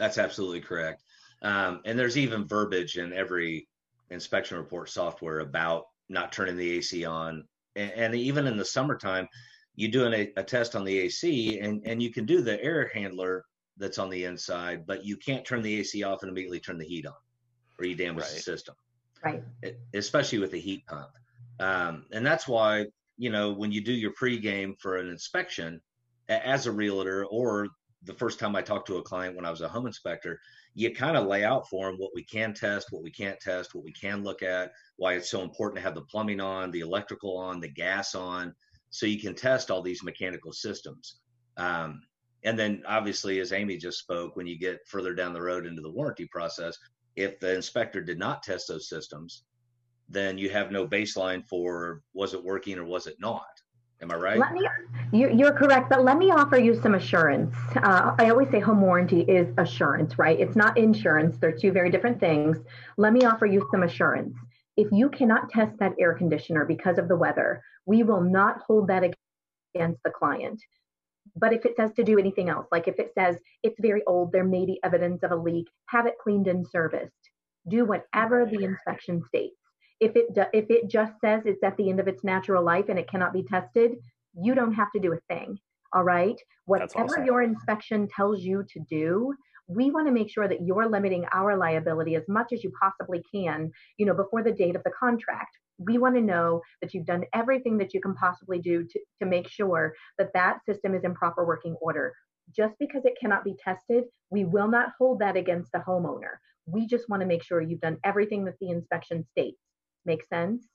That's 0.00 0.16
absolutely 0.16 0.62
correct. 0.62 1.04
Um, 1.42 1.82
and 1.84 1.98
there's 1.98 2.16
even 2.16 2.48
verbiage 2.48 2.96
in 2.96 3.12
every 3.12 3.68
inspection 4.08 4.56
report 4.56 4.88
software 4.88 5.40
about 5.40 5.84
not 6.08 6.32
turning 6.32 6.56
the 6.56 6.78
AC 6.78 7.04
on. 7.04 7.44
And, 7.76 7.92
and 7.92 8.14
even 8.14 8.46
in 8.46 8.56
the 8.56 8.64
summertime, 8.64 9.28
you 9.74 9.88
do 9.88 10.06
a, 10.06 10.32
a 10.38 10.42
test 10.42 10.74
on 10.74 10.84
the 10.84 10.98
AC 11.00 11.60
and, 11.60 11.82
and 11.84 12.02
you 12.02 12.10
can 12.10 12.24
do 12.24 12.40
the 12.40 12.62
air 12.64 12.90
handler 12.94 13.44
that's 13.76 13.98
on 13.98 14.08
the 14.08 14.24
inside, 14.24 14.86
but 14.86 15.04
you 15.04 15.18
can't 15.18 15.44
turn 15.44 15.60
the 15.60 15.80
AC 15.80 16.02
off 16.02 16.22
and 16.22 16.30
immediately 16.30 16.60
turn 16.60 16.78
the 16.78 16.86
heat 16.86 17.06
on 17.06 17.12
or 17.78 17.84
you 17.84 17.94
damage 17.94 18.24
right. 18.24 18.32
the 18.32 18.40
system. 18.40 18.74
Right. 19.24 19.42
Especially 19.94 20.38
with 20.38 20.50
the 20.50 20.60
heat 20.60 20.86
pump. 20.86 21.10
Um, 21.58 22.06
and 22.10 22.24
that's 22.24 22.48
why, 22.48 22.86
you 23.18 23.30
know, 23.30 23.52
when 23.52 23.70
you 23.70 23.82
do 23.82 23.92
your 23.92 24.12
pregame 24.12 24.78
for 24.80 24.96
an 24.96 25.08
inspection 25.08 25.80
as 26.28 26.66
a 26.66 26.72
realtor 26.72 27.26
or 27.26 27.68
the 28.04 28.14
first 28.14 28.38
time 28.38 28.56
I 28.56 28.62
talked 28.62 28.86
to 28.86 28.96
a 28.96 29.02
client 29.02 29.36
when 29.36 29.44
I 29.44 29.50
was 29.50 29.60
a 29.60 29.68
home 29.68 29.86
inspector, 29.86 30.40
you 30.74 30.94
kind 30.94 31.16
of 31.16 31.26
lay 31.26 31.44
out 31.44 31.68
for 31.68 31.86
them 31.86 31.98
what 31.98 32.12
we 32.14 32.24
can 32.24 32.54
test, 32.54 32.88
what 32.90 33.02
we 33.02 33.10
can't 33.10 33.38
test, 33.40 33.74
what 33.74 33.84
we 33.84 33.92
can 33.92 34.22
look 34.22 34.42
at, 34.42 34.72
why 34.96 35.14
it's 35.14 35.30
so 35.30 35.42
important 35.42 35.76
to 35.76 35.82
have 35.82 35.94
the 35.94 36.02
plumbing 36.02 36.40
on, 36.40 36.70
the 36.70 36.80
electrical 36.80 37.36
on, 37.36 37.60
the 37.60 37.68
gas 37.68 38.14
on, 38.14 38.54
so 38.88 39.06
you 39.06 39.20
can 39.20 39.34
test 39.34 39.70
all 39.70 39.82
these 39.82 40.02
mechanical 40.02 40.52
systems. 40.52 41.16
Um, 41.56 42.00
and 42.42 42.58
then, 42.58 42.82
obviously, 42.86 43.38
as 43.40 43.52
Amy 43.52 43.76
just 43.76 43.98
spoke, 43.98 44.34
when 44.34 44.46
you 44.46 44.58
get 44.58 44.78
further 44.86 45.14
down 45.14 45.34
the 45.34 45.42
road 45.42 45.66
into 45.66 45.82
the 45.82 45.90
warranty 45.90 46.26
process, 46.32 46.78
if 47.22 47.40
the 47.40 47.54
inspector 47.54 48.00
did 48.00 48.18
not 48.18 48.42
test 48.42 48.68
those 48.68 48.88
systems, 48.88 49.44
then 50.08 50.38
you 50.38 50.50
have 50.50 50.72
no 50.72 50.86
baseline 50.86 51.46
for 51.46 52.02
was 52.14 52.34
it 52.34 52.42
working 52.42 52.78
or 52.78 52.84
was 52.84 53.06
it 53.06 53.16
not. 53.20 53.46
Am 54.02 54.10
I 54.10 54.14
right? 54.14 54.38
Let 54.38 54.54
me, 54.54 54.66
you're 55.12 55.52
correct, 55.52 55.90
but 55.90 56.04
let 56.04 56.16
me 56.16 56.30
offer 56.30 56.56
you 56.56 56.74
some 56.80 56.94
assurance. 56.94 57.54
Uh, 57.76 58.14
I 58.18 58.30
always 58.30 58.48
say 58.48 58.58
home 58.58 58.80
warranty 58.80 59.20
is 59.20 59.52
assurance, 59.58 60.18
right? 60.18 60.40
It's 60.40 60.56
not 60.56 60.78
insurance. 60.78 61.36
They're 61.36 61.52
two 61.52 61.70
very 61.70 61.90
different 61.90 62.18
things. 62.18 62.56
Let 62.96 63.12
me 63.12 63.24
offer 63.24 63.44
you 63.44 63.68
some 63.70 63.82
assurance. 63.82 64.34
If 64.78 64.88
you 64.90 65.10
cannot 65.10 65.50
test 65.50 65.78
that 65.80 65.92
air 66.00 66.14
conditioner 66.14 66.64
because 66.64 66.96
of 66.96 67.08
the 67.08 67.16
weather, 67.16 67.62
we 67.84 68.02
will 68.02 68.22
not 68.22 68.62
hold 68.66 68.88
that 68.88 69.02
against 69.02 70.02
the 70.02 70.10
client. 70.10 70.62
But 71.36 71.52
if 71.52 71.64
it 71.64 71.76
says 71.76 71.92
to 71.94 72.04
do 72.04 72.18
anything 72.18 72.48
else, 72.48 72.66
like 72.72 72.88
if 72.88 72.98
it 72.98 73.12
says 73.14 73.36
it's 73.62 73.80
very 73.80 74.02
old, 74.06 74.32
there 74.32 74.44
may 74.44 74.66
be 74.66 74.80
evidence 74.82 75.22
of 75.22 75.30
a 75.30 75.36
leak, 75.36 75.66
have 75.86 76.06
it 76.06 76.18
cleaned 76.22 76.48
and 76.48 76.66
serviced. 76.66 77.30
Do 77.68 77.84
whatever 77.84 78.46
the 78.46 78.64
inspection 78.64 79.22
states. 79.28 79.56
If 80.00 80.16
it 80.16 80.34
do, 80.34 80.44
if 80.52 80.70
it 80.70 80.88
just 80.88 81.12
says 81.20 81.42
it's 81.44 81.62
at 81.62 81.76
the 81.76 81.90
end 81.90 82.00
of 82.00 82.08
its 82.08 82.24
natural 82.24 82.64
life 82.64 82.86
and 82.88 82.98
it 82.98 83.08
cannot 83.08 83.32
be 83.32 83.42
tested, 83.42 83.96
you 84.34 84.54
don't 84.54 84.72
have 84.72 84.90
to 84.92 85.00
do 85.00 85.12
a 85.12 85.20
thing. 85.28 85.58
All 85.92 86.04
right. 86.04 86.40
Whatever 86.66 87.04
awesome. 87.04 87.24
your 87.26 87.42
inspection 87.42 88.08
tells 88.08 88.42
you 88.42 88.64
to 88.72 88.80
do, 88.88 89.34
we 89.66 89.90
want 89.90 90.06
to 90.06 90.12
make 90.12 90.30
sure 90.30 90.48
that 90.48 90.62
you're 90.62 90.88
limiting 90.88 91.24
our 91.32 91.56
liability 91.56 92.16
as 92.16 92.24
much 92.28 92.52
as 92.52 92.64
you 92.64 92.72
possibly 92.80 93.22
can, 93.32 93.70
you 93.98 94.06
know, 94.06 94.14
before 94.14 94.42
the 94.42 94.52
date 94.52 94.74
of 94.74 94.82
the 94.84 94.92
contract. 94.98 95.58
We 95.80 95.98
want 95.98 96.14
to 96.16 96.20
know 96.20 96.60
that 96.82 96.92
you've 96.92 97.06
done 97.06 97.24
everything 97.34 97.78
that 97.78 97.94
you 97.94 98.00
can 98.00 98.14
possibly 98.14 98.58
do 98.58 98.84
to, 98.84 99.00
to 99.20 99.26
make 99.26 99.48
sure 99.48 99.94
that 100.18 100.32
that 100.34 100.64
system 100.64 100.94
is 100.94 101.04
in 101.04 101.14
proper 101.14 101.44
working 101.44 101.74
order. 101.80 102.14
Just 102.54 102.74
because 102.78 103.04
it 103.04 103.18
cannot 103.20 103.44
be 103.44 103.56
tested, 103.62 104.04
we 104.30 104.44
will 104.44 104.68
not 104.68 104.90
hold 104.98 105.20
that 105.20 105.36
against 105.36 105.72
the 105.72 105.78
homeowner. 105.78 106.36
We 106.66 106.86
just 106.86 107.08
want 107.08 107.20
to 107.22 107.26
make 107.26 107.42
sure 107.42 107.62
you've 107.62 107.80
done 107.80 107.98
everything 108.04 108.44
that 108.44 108.58
the 108.60 108.70
inspection 108.70 109.24
states. 109.24 109.60
Make 110.04 110.24
sense? 110.26 110.66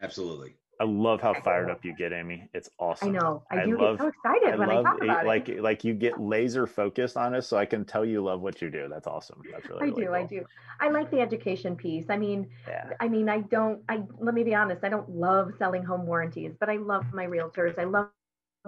Absolutely. 0.00 0.56
I 0.80 0.84
love 0.84 1.20
how 1.20 1.34
fired 1.34 1.70
up 1.70 1.84
you 1.84 1.94
get, 1.94 2.14
Amy. 2.14 2.48
It's 2.54 2.70
awesome. 2.78 3.08
I 3.08 3.10
know. 3.10 3.42
I 3.50 3.66
do 3.66 3.78
I 3.78 3.82
love, 3.82 3.98
get 3.98 4.02
so 4.02 4.08
excited 4.08 4.54
I 4.54 4.56
when 4.56 4.70
I 4.70 4.82
talk 4.82 5.02
about 5.02 5.24
it. 5.24 5.26
Like 5.26 5.48
like 5.60 5.84
you 5.84 5.92
get 5.92 6.18
laser 6.18 6.66
focused 6.66 7.18
on 7.18 7.34
us, 7.34 7.46
so 7.46 7.58
I 7.58 7.66
can 7.66 7.84
tell 7.84 8.02
you 8.02 8.22
love 8.22 8.40
what 8.40 8.62
you 8.62 8.70
do. 8.70 8.88
That's 8.88 9.06
awesome. 9.06 9.42
That's 9.52 9.68
really. 9.68 9.80
I 9.82 9.84
really 9.84 10.00
do. 10.00 10.06
Cool. 10.06 10.14
I 10.14 10.24
do. 10.24 10.44
I 10.80 10.88
like 10.88 11.10
the 11.10 11.20
education 11.20 11.76
piece. 11.76 12.06
I 12.08 12.16
mean, 12.16 12.48
yeah. 12.66 12.92
I 12.98 13.08
mean, 13.08 13.28
I 13.28 13.40
don't. 13.40 13.82
I 13.90 14.02
let 14.18 14.34
me 14.34 14.42
be 14.42 14.54
honest. 14.54 14.82
I 14.82 14.88
don't 14.88 15.10
love 15.10 15.52
selling 15.58 15.84
home 15.84 16.06
warranties, 16.06 16.54
but 16.58 16.70
I 16.70 16.76
love 16.76 17.04
my 17.12 17.26
realtors. 17.26 17.78
I 17.78 17.84
love 17.84 18.08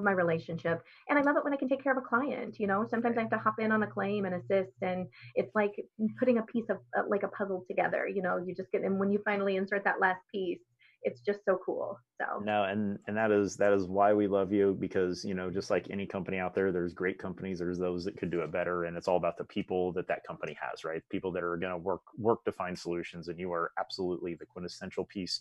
my 0.00 0.12
relationship 0.12 0.83
and 1.11 1.19
i 1.19 1.23
love 1.23 1.37
it 1.37 1.45
when 1.45 1.52
i 1.52 1.57
can 1.57 1.69
take 1.69 1.83
care 1.83 1.92
of 1.92 1.99
a 1.99 2.09
client 2.09 2.59
you 2.59 2.66
know 2.66 2.87
sometimes 2.88 3.19
i 3.19 3.21
have 3.21 3.28
to 3.28 3.37
hop 3.37 3.57
in 3.59 3.71
on 3.71 3.83
a 3.83 3.87
claim 3.87 4.25
and 4.25 4.35
assist 4.35 4.73
and 4.81 5.07
it's 5.35 5.54
like 5.54 5.73
putting 6.19 6.38
a 6.38 6.42
piece 6.45 6.64
of 6.71 6.78
uh, 6.97 7.02
like 7.11 7.25
a 7.25 7.28
puzzle 7.28 7.62
together 7.69 8.09
you 8.09 8.23
know 8.23 8.38
you 8.38 8.54
just 8.54 8.73
get 8.73 8.81
and 8.81 8.99
when 8.99 9.11
you 9.11 9.21
finally 9.23 9.57
insert 9.57 9.85
that 9.85 10.00
last 10.00 10.23
piece 10.33 10.61
it's 11.04 11.21
just 11.21 11.40
so 11.44 11.59
cool 11.64 11.99
so 12.21 12.40
no 12.44 12.64
and 12.64 12.99
and 13.06 13.16
that 13.16 13.30
is 13.30 13.56
that 13.56 13.73
is 13.73 13.85
why 13.87 14.12
we 14.12 14.26
love 14.26 14.52
you 14.52 14.76
because 14.78 15.25
you 15.25 15.35
know 15.35 15.50
just 15.50 15.71
like 15.71 15.87
any 15.90 16.06
company 16.06 16.38
out 16.38 16.54
there 16.54 16.71
there's 16.71 16.94
great 16.94 17.18
companies 17.18 17.59
there's 17.59 17.78
those 17.78 18.04
that 18.04 18.16
could 18.16 18.30
do 18.30 18.40
it 18.40 18.52
better 18.52 18.85
and 18.85 18.97
it's 18.97 19.09
all 19.09 19.16
about 19.16 19.37
the 19.37 19.44
people 19.44 19.92
that 19.92 20.06
that 20.06 20.25
company 20.25 20.56
has 20.61 20.85
right 20.85 21.02
people 21.11 21.32
that 21.32 21.42
are 21.42 21.56
going 21.56 21.73
to 21.73 21.78
work 21.78 22.02
work 22.18 22.44
to 22.44 22.52
find 22.52 22.78
solutions 22.78 23.28
and 23.28 23.38
you 23.38 23.52
are 23.52 23.73
absolutely 23.78 24.35
the 24.35 24.47
quintessential 24.47 25.04
piece 25.06 25.40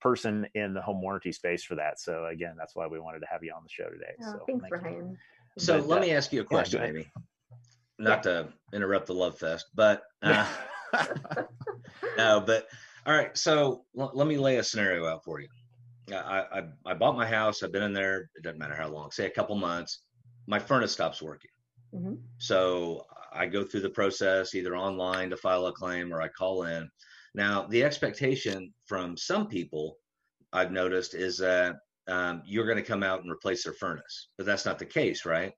person 0.00 0.46
in 0.54 0.72
the 0.74 0.82
home 0.82 1.02
warranty 1.02 1.32
space 1.32 1.64
for 1.64 1.74
that 1.74 1.98
so 1.98 2.26
again 2.26 2.54
that's 2.56 2.76
why 2.76 2.86
we 2.86 3.00
wanted 3.00 3.20
to 3.20 3.26
have 3.30 3.42
you 3.42 3.52
on 3.52 3.62
the 3.62 3.70
show 3.70 3.88
today 3.90 4.12
oh, 4.22 4.32
so 4.32 4.44
thanks, 4.46 4.66
thanks 4.70 4.84
Ryan. 4.84 5.18
so 5.58 5.78
but, 5.78 5.88
let 5.88 5.98
uh, 5.98 6.02
me 6.02 6.12
ask 6.12 6.32
you 6.32 6.40
a 6.40 6.44
question 6.44 6.80
yeah, 6.82 6.88
amy 6.88 7.10
not 7.98 8.24
yeah. 8.24 8.32
to 8.32 8.48
interrupt 8.72 9.06
the 9.06 9.14
love 9.14 9.36
fest 9.38 9.66
but 9.74 10.02
uh, 10.22 10.46
no 12.16 12.40
but 12.40 12.68
all 13.06 13.14
right, 13.14 13.36
so 13.36 13.84
l- 13.98 14.12
let 14.14 14.26
me 14.26 14.36
lay 14.36 14.56
a 14.56 14.62
scenario 14.62 15.06
out 15.06 15.24
for 15.24 15.40
you. 15.40 15.48
I, 16.12 16.44
I 16.52 16.62
I 16.86 16.94
bought 16.94 17.16
my 17.16 17.26
house. 17.26 17.62
I've 17.62 17.72
been 17.72 17.82
in 17.82 17.92
there. 17.92 18.30
It 18.36 18.42
doesn't 18.42 18.58
matter 18.58 18.74
how 18.74 18.88
long. 18.88 19.10
Say 19.10 19.26
a 19.26 19.30
couple 19.30 19.54
months. 19.56 20.02
My 20.46 20.58
furnace 20.58 20.92
stops 20.92 21.22
working. 21.22 21.50
Mm-hmm. 21.94 22.14
So 22.38 23.06
I 23.32 23.46
go 23.46 23.64
through 23.64 23.82
the 23.82 23.90
process 23.90 24.54
either 24.54 24.76
online 24.76 25.30
to 25.30 25.36
file 25.36 25.66
a 25.66 25.72
claim 25.72 26.12
or 26.12 26.20
I 26.20 26.28
call 26.28 26.64
in. 26.64 26.88
Now 27.34 27.66
the 27.68 27.84
expectation 27.84 28.72
from 28.86 29.16
some 29.16 29.46
people 29.46 29.98
I've 30.52 30.72
noticed 30.72 31.14
is 31.14 31.38
that 31.38 31.76
um, 32.08 32.42
you're 32.44 32.66
going 32.66 32.76
to 32.76 32.82
come 32.82 33.02
out 33.02 33.22
and 33.22 33.30
replace 33.30 33.62
their 33.62 33.74
furnace, 33.74 34.30
but 34.36 34.46
that's 34.46 34.66
not 34.66 34.78
the 34.78 34.86
case, 34.86 35.24
right? 35.24 35.52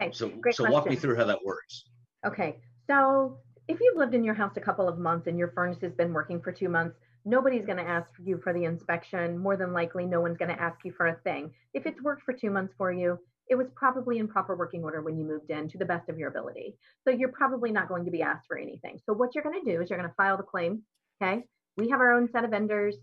Okay. 0.00 0.12
So 0.12 0.28
Great 0.28 0.54
so 0.54 0.64
question. 0.64 0.72
walk 0.72 0.88
me 0.88 0.96
through 0.96 1.16
how 1.16 1.24
that 1.24 1.44
works. 1.44 1.84
Okay. 2.24 2.60
So 2.88 3.38
if 3.68 3.78
you've 3.80 3.96
lived 3.96 4.14
in 4.14 4.24
your 4.24 4.34
house 4.34 4.56
a 4.56 4.60
couple 4.60 4.88
of 4.88 4.98
months 4.98 5.26
and 5.26 5.38
your 5.38 5.52
furnace 5.52 5.80
has 5.82 5.92
been 5.92 6.12
working 6.12 6.40
for 6.40 6.52
two 6.52 6.68
months, 6.68 6.96
nobody's 7.24 7.66
going 7.66 7.78
to 7.78 7.88
ask 7.88 8.10
you 8.22 8.38
for 8.42 8.52
the 8.52 8.64
inspection. 8.64 9.38
More 9.38 9.56
than 9.56 9.72
likely, 9.72 10.06
no 10.06 10.20
one's 10.20 10.38
going 10.38 10.54
to 10.54 10.62
ask 10.62 10.78
you 10.84 10.92
for 10.96 11.06
a 11.06 11.16
thing. 11.24 11.50
If 11.74 11.86
it's 11.86 12.02
worked 12.02 12.22
for 12.22 12.32
two 12.32 12.50
months 12.50 12.74
for 12.78 12.92
you, 12.92 13.18
it 13.48 13.56
was 13.56 13.68
probably 13.74 14.18
in 14.18 14.28
proper 14.28 14.56
working 14.56 14.82
order 14.82 15.02
when 15.02 15.16
you 15.16 15.24
moved 15.24 15.50
in 15.50 15.68
to 15.68 15.78
the 15.78 15.84
best 15.84 16.08
of 16.08 16.18
your 16.18 16.28
ability. 16.28 16.76
So 17.04 17.10
you're 17.10 17.30
probably 17.30 17.70
not 17.70 17.88
going 17.88 18.04
to 18.04 18.10
be 18.10 18.22
asked 18.22 18.46
for 18.46 18.58
anything. 18.58 18.98
So 19.04 19.12
what 19.12 19.34
you're 19.34 19.44
going 19.44 19.62
to 19.64 19.70
do 19.72 19.80
is 19.80 19.90
you're 19.90 19.98
going 19.98 20.10
to 20.10 20.16
file 20.16 20.36
the 20.36 20.42
claim. 20.42 20.82
Okay. 21.22 21.44
We 21.76 21.88
have 21.90 22.00
our 22.00 22.12
own 22.12 22.28
set 22.30 22.44
of 22.44 22.50
vendors. 22.50 22.96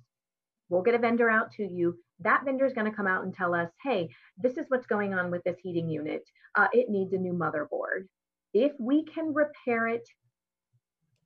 We'll 0.70 0.82
get 0.82 0.96
a 0.96 1.00
vendor 1.00 1.30
out 1.30 1.52
to 1.54 1.64
you. 1.64 1.98
That 2.20 2.44
vendor 2.46 2.66
is 2.66 2.74
going 2.74 2.90
to 2.90 2.96
come 2.96 3.08
out 3.08 3.24
and 3.24 3.34
tell 3.34 3.54
us, 3.54 3.70
hey, 3.84 4.10
this 4.38 4.58
is 4.58 4.66
what's 4.70 4.88
going 4.88 5.14
on 5.14 5.30
with 5.30 5.44
this 5.44 5.58
heating 5.62 5.90
unit. 5.90 6.24
Uh, 6.56 6.68
it 6.72 6.90
needs 6.90 7.14
a 7.14 7.18
new 7.18 7.34
motherboard. 7.34 8.08
If 8.54 8.74
we 8.80 9.06
can 9.06 9.34
repair 9.34 9.88
it 9.88 10.08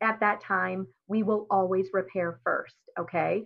at 0.01 0.19
that 0.19 0.41
time, 0.41 0.87
we 1.07 1.23
will 1.23 1.47
always 1.49 1.87
repair 1.93 2.39
first. 2.43 2.75
Okay. 2.99 3.45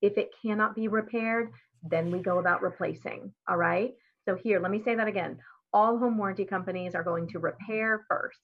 If 0.00 0.16
it 0.16 0.30
cannot 0.42 0.74
be 0.74 0.88
repaired, 0.88 1.50
then 1.82 2.10
we 2.10 2.20
go 2.20 2.38
about 2.38 2.62
replacing. 2.62 3.32
All 3.48 3.56
right. 3.56 3.92
So 4.24 4.36
here, 4.36 4.60
let 4.60 4.70
me 4.70 4.82
say 4.84 4.94
that 4.94 5.08
again. 5.08 5.38
All 5.72 5.98
home 5.98 6.18
warranty 6.18 6.44
companies 6.44 6.94
are 6.94 7.02
going 7.02 7.28
to 7.28 7.38
repair 7.38 8.04
first. 8.08 8.38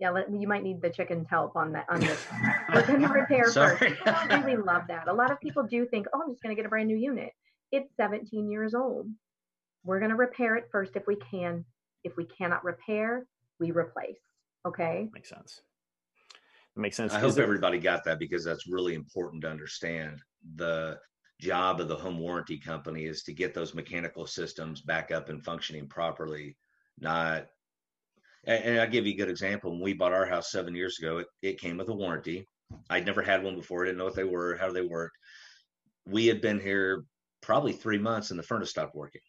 Yeah, 0.00 0.10
let, 0.10 0.30
you 0.32 0.48
might 0.48 0.64
need 0.64 0.82
the 0.82 0.90
chicken's 0.90 1.28
help 1.28 1.56
on 1.56 1.72
that. 1.72 1.86
On 1.88 2.00
this, 2.00 2.26
we're 2.74 2.86
going 2.86 3.00
to 3.00 3.08
repair 3.08 3.44
first. 3.44 3.82
I 4.06 4.40
really 4.42 4.60
love 4.60 4.82
that. 4.88 5.08
A 5.08 5.12
lot 5.12 5.30
of 5.30 5.40
people 5.40 5.62
do 5.62 5.86
think, 5.86 6.06
oh, 6.12 6.20
I'm 6.22 6.32
just 6.32 6.42
going 6.42 6.54
to 6.54 6.60
get 6.60 6.66
a 6.66 6.68
brand 6.68 6.88
new 6.88 6.96
unit. 6.96 7.30
It's 7.70 7.88
17 7.96 8.50
years 8.50 8.74
old. 8.74 9.06
We're 9.84 10.00
going 10.00 10.10
to 10.10 10.16
repair 10.16 10.56
it 10.56 10.64
first 10.72 10.92
if 10.96 11.06
we 11.06 11.16
can. 11.30 11.64
If 12.02 12.16
we 12.16 12.24
cannot 12.24 12.64
repair, 12.64 13.24
we 13.60 13.70
replace. 13.70 14.18
Okay. 14.66 15.08
Makes 15.12 15.30
sense 15.30 15.60
makes 16.76 16.96
sense. 16.96 17.12
I 17.12 17.20
hope 17.20 17.38
everybody 17.38 17.78
got 17.78 18.04
that 18.04 18.18
because 18.18 18.44
that's 18.44 18.66
really 18.66 18.94
important 18.94 19.42
to 19.42 19.50
understand. 19.50 20.20
The 20.56 20.98
job 21.40 21.80
of 21.80 21.88
the 21.88 21.96
home 21.96 22.18
warranty 22.18 22.58
company 22.58 23.04
is 23.04 23.22
to 23.24 23.32
get 23.32 23.54
those 23.54 23.74
mechanical 23.74 24.26
systems 24.26 24.80
back 24.80 25.10
up 25.10 25.28
and 25.28 25.44
functioning 25.44 25.88
properly, 25.88 26.56
not 26.98 27.46
and, 28.46 28.80
I'll 28.80 28.88
give 28.88 29.06
you 29.06 29.14
a 29.14 29.16
good 29.16 29.30
example. 29.30 29.70
When 29.70 29.80
we 29.80 29.92
bought 29.94 30.12
our 30.12 30.26
house 30.26 30.50
seven 30.50 30.74
years 30.74 30.98
ago, 30.98 31.18
it, 31.18 31.26
it 31.42 31.60
came 31.60 31.76
with 31.76 31.88
a 31.88 31.94
warranty. 31.94 32.48
I'd 32.90 33.06
never 33.06 33.22
had 33.22 33.42
one 33.42 33.56
before. 33.56 33.82
I 33.82 33.86
didn't 33.86 33.98
know 33.98 34.04
what 34.04 34.14
they 34.14 34.24
were, 34.24 34.56
how 34.56 34.72
they 34.72 34.82
worked. 34.82 35.16
We 36.06 36.26
had 36.26 36.40
been 36.40 36.60
here 36.60 37.04
probably 37.40 37.72
three 37.72 37.98
months 37.98 38.30
and 38.30 38.38
the 38.38 38.44
furnace 38.44 38.70
stopped 38.70 38.94
working. 38.94 39.20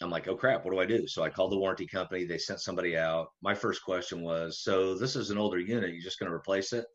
I'm 0.00 0.10
like, 0.10 0.28
oh 0.28 0.36
crap, 0.36 0.64
what 0.64 0.72
do 0.72 0.80
I 0.80 0.86
do? 0.86 1.06
So 1.06 1.22
I 1.22 1.30
called 1.30 1.52
the 1.52 1.58
warranty 1.58 1.86
company. 1.86 2.24
They 2.24 2.38
sent 2.38 2.60
somebody 2.60 2.96
out. 2.96 3.28
My 3.42 3.54
first 3.54 3.82
question 3.82 4.22
was, 4.22 4.60
so 4.60 4.94
this 4.94 5.16
is 5.16 5.30
an 5.30 5.38
older 5.38 5.58
unit. 5.58 5.90
You're 5.90 6.02
just 6.02 6.18
going 6.18 6.30
to 6.30 6.36
replace 6.36 6.72
it? 6.72 6.86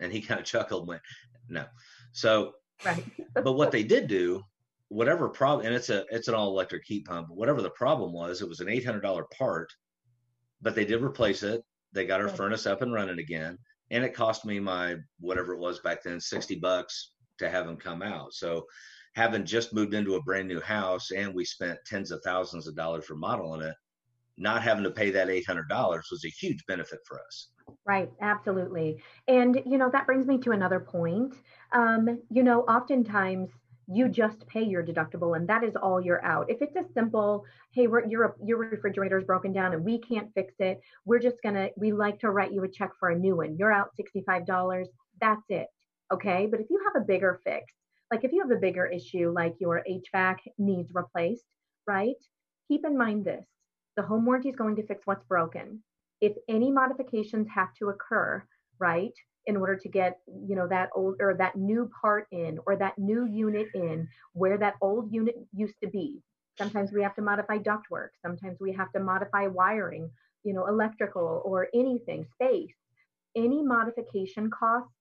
And 0.00 0.12
he 0.12 0.20
kind 0.20 0.40
of 0.40 0.46
chuckled 0.46 0.82
and 0.82 0.88
went, 0.88 1.02
no. 1.48 1.64
So, 2.12 2.52
right. 2.84 3.04
but 3.34 3.52
what 3.52 3.70
they 3.70 3.84
did 3.84 4.08
do, 4.08 4.42
whatever 4.88 5.28
problem, 5.28 5.66
and 5.66 5.74
it's 5.74 5.90
a 5.90 6.04
it's 6.10 6.28
an 6.28 6.34
all 6.34 6.48
electric 6.48 6.84
heat 6.84 7.04
pump. 7.06 7.28
Whatever 7.30 7.62
the 7.62 7.70
problem 7.70 8.12
was, 8.12 8.40
it 8.40 8.48
was 8.48 8.60
an 8.60 8.68
$800 8.68 9.24
part, 9.36 9.72
but 10.62 10.74
they 10.74 10.84
did 10.84 11.02
replace 11.02 11.42
it. 11.42 11.62
They 11.92 12.06
got 12.06 12.20
our 12.20 12.28
furnace 12.28 12.66
up 12.66 12.82
and 12.82 12.92
running 12.92 13.20
again, 13.20 13.58
and 13.90 14.04
it 14.04 14.14
cost 14.14 14.44
me 14.44 14.58
my 14.58 14.96
whatever 15.20 15.52
it 15.52 15.60
was 15.60 15.78
back 15.80 16.02
then, 16.02 16.20
sixty 16.20 16.56
bucks 16.56 17.12
to 17.38 17.48
have 17.48 17.66
them 17.66 17.76
come 17.76 18.02
out. 18.02 18.32
So, 18.32 18.66
having 19.14 19.44
just 19.44 19.72
moved 19.72 19.94
into 19.94 20.16
a 20.16 20.22
brand 20.22 20.48
new 20.48 20.60
house 20.60 21.10
and 21.10 21.34
we 21.34 21.44
spent 21.44 21.78
tens 21.86 22.10
of 22.10 22.20
thousands 22.22 22.66
of 22.66 22.76
dollars 22.76 23.10
remodeling 23.10 23.62
it, 23.62 23.74
not 24.36 24.62
having 24.62 24.84
to 24.84 24.90
pay 24.90 25.10
that 25.10 25.30
eight 25.30 25.46
hundred 25.46 25.68
dollars 25.68 26.08
was 26.10 26.24
a 26.24 26.28
huge 26.28 26.64
benefit 26.66 26.98
for 27.06 27.20
us. 27.20 27.48
Right, 27.86 28.10
absolutely. 28.20 29.02
And 29.28 29.62
you 29.64 29.78
know 29.78 29.90
that 29.90 30.06
brings 30.06 30.26
me 30.26 30.38
to 30.38 30.50
another 30.50 30.80
point. 30.80 31.34
Um, 31.72 32.20
you 32.30 32.42
know, 32.42 32.62
oftentimes 32.62 33.50
you 33.86 34.08
just 34.08 34.46
pay 34.46 34.62
your 34.62 34.82
deductible 34.82 35.36
and 35.36 35.46
that 35.48 35.62
is 35.62 35.76
all 35.76 36.00
you're 36.00 36.24
out. 36.24 36.50
If 36.50 36.62
it's 36.62 36.76
a 36.76 36.92
simple, 36.94 37.44
hey, 37.72 37.86
we're, 37.86 38.06
your 38.06 38.36
your 38.42 38.58
refrigerator 38.58 39.18
is 39.18 39.24
broken 39.24 39.52
down 39.52 39.74
and 39.74 39.84
we 39.84 39.98
can't 39.98 40.32
fix 40.34 40.54
it, 40.58 40.80
we're 41.04 41.20
just 41.20 41.36
gonna 41.42 41.68
we 41.76 41.92
like 41.92 42.18
to 42.20 42.30
write 42.30 42.52
you 42.52 42.64
a 42.64 42.68
check 42.68 42.90
for 42.98 43.10
a 43.10 43.18
new 43.18 43.36
one. 43.36 43.56
You're 43.58 43.72
out 43.72 43.90
$65. 44.00 44.86
That's 45.20 45.42
it. 45.48 45.68
Okay. 46.12 46.48
But 46.50 46.60
if 46.60 46.66
you 46.70 46.80
have 46.84 47.00
a 47.00 47.04
bigger 47.04 47.40
fix, 47.44 47.66
like 48.10 48.24
if 48.24 48.32
you 48.32 48.42
have 48.42 48.50
a 48.50 48.60
bigger 48.60 48.86
issue 48.86 49.32
like 49.34 49.54
your 49.60 49.82
HVAC 49.88 50.38
needs 50.58 50.92
replaced, 50.94 51.46
right? 51.86 52.16
Keep 52.68 52.84
in 52.86 52.96
mind 52.96 53.24
this. 53.24 53.46
The 53.96 54.02
home 54.02 54.26
warranty 54.26 54.50
is 54.50 54.56
going 54.56 54.76
to 54.76 54.86
fix 54.86 55.02
what's 55.06 55.24
broken. 55.24 55.82
If 56.20 56.32
any 56.48 56.70
modifications 56.70 57.48
have 57.54 57.74
to 57.74 57.88
occur, 57.88 58.44
right? 58.78 59.12
in 59.46 59.56
order 59.56 59.76
to 59.76 59.88
get 59.88 60.18
you 60.26 60.56
know 60.56 60.66
that 60.68 60.88
old 60.94 61.16
or 61.20 61.34
that 61.34 61.56
new 61.56 61.90
part 62.00 62.26
in 62.32 62.58
or 62.66 62.76
that 62.76 62.98
new 62.98 63.26
unit 63.26 63.68
in 63.74 64.08
where 64.32 64.58
that 64.58 64.74
old 64.80 65.12
unit 65.12 65.34
used 65.52 65.74
to 65.82 65.88
be 65.88 66.20
sometimes 66.56 66.92
we 66.92 67.02
have 67.02 67.14
to 67.14 67.22
modify 67.22 67.58
ductwork 67.58 68.08
sometimes 68.22 68.58
we 68.60 68.72
have 68.72 68.90
to 68.92 69.00
modify 69.00 69.46
wiring 69.46 70.10
you 70.44 70.52
know 70.52 70.66
electrical 70.66 71.42
or 71.44 71.68
anything 71.74 72.24
space 72.32 72.74
any 73.36 73.62
modification 73.62 74.50
costs 74.50 74.92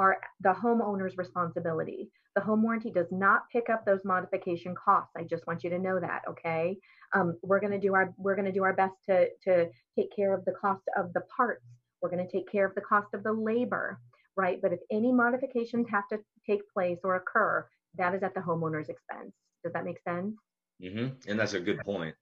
are 0.00 0.18
the 0.40 0.52
homeowner's 0.52 1.16
responsibility 1.16 2.10
the 2.34 2.40
home 2.40 2.62
warranty 2.62 2.90
does 2.90 3.08
not 3.10 3.42
pick 3.52 3.68
up 3.70 3.84
those 3.84 4.04
modification 4.04 4.74
costs 4.74 5.12
i 5.16 5.22
just 5.22 5.46
want 5.46 5.62
you 5.62 5.70
to 5.70 5.78
know 5.78 6.00
that 6.00 6.22
okay 6.28 6.76
um, 7.12 7.36
we're 7.42 7.60
to 7.60 7.78
do 7.78 7.94
our 7.94 8.12
we're 8.16 8.36
to 8.36 8.52
do 8.52 8.64
our 8.64 8.72
best 8.72 8.94
to 9.06 9.28
to 9.44 9.68
take 9.96 10.14
care 10.14 10.34
of 10.34 10.44
the 10.44 10.52
cost 10.52 10.82
of 10.96 11.12
the 11.12 11.22
parts 11.36 11.64
we're 12.00 12.10
to 12.10 12.26
take 12.26 12.50
care 12.50 12.66
of 12.66 12.74
the 12.74 12.80
cost 12.80 13.14
of 13.14 13.22
the 13.22 13.32
labor, 13.32 14.00
right? 14.36 14.60
But 14.60 14.72
if 14.72 14.80
any 14.90 15.12
modifications 15.12 15.86
have 15.90 16.08
to 16.08 16.18
take 16.46 16.60
place 16.72 16.98
or 17.04 17.16
occur, 17.16 17.66
that 17.96 18.14
is 18.14 18.22
at 18.22 18.34
the 18.34 18.40
homeowner's 18.40 18.88
expense. 18.88 19.32
Does 19.62 19.72
that 19.74 19.84
make 19.84 20.00
sense? 20.02 20.34
Mm-hmm. 20.82 21.30
And 21.30 21.38
that's 21.38 21.54
a 21.54 21.60
good 21.60 21.80
point. 21.80 22.14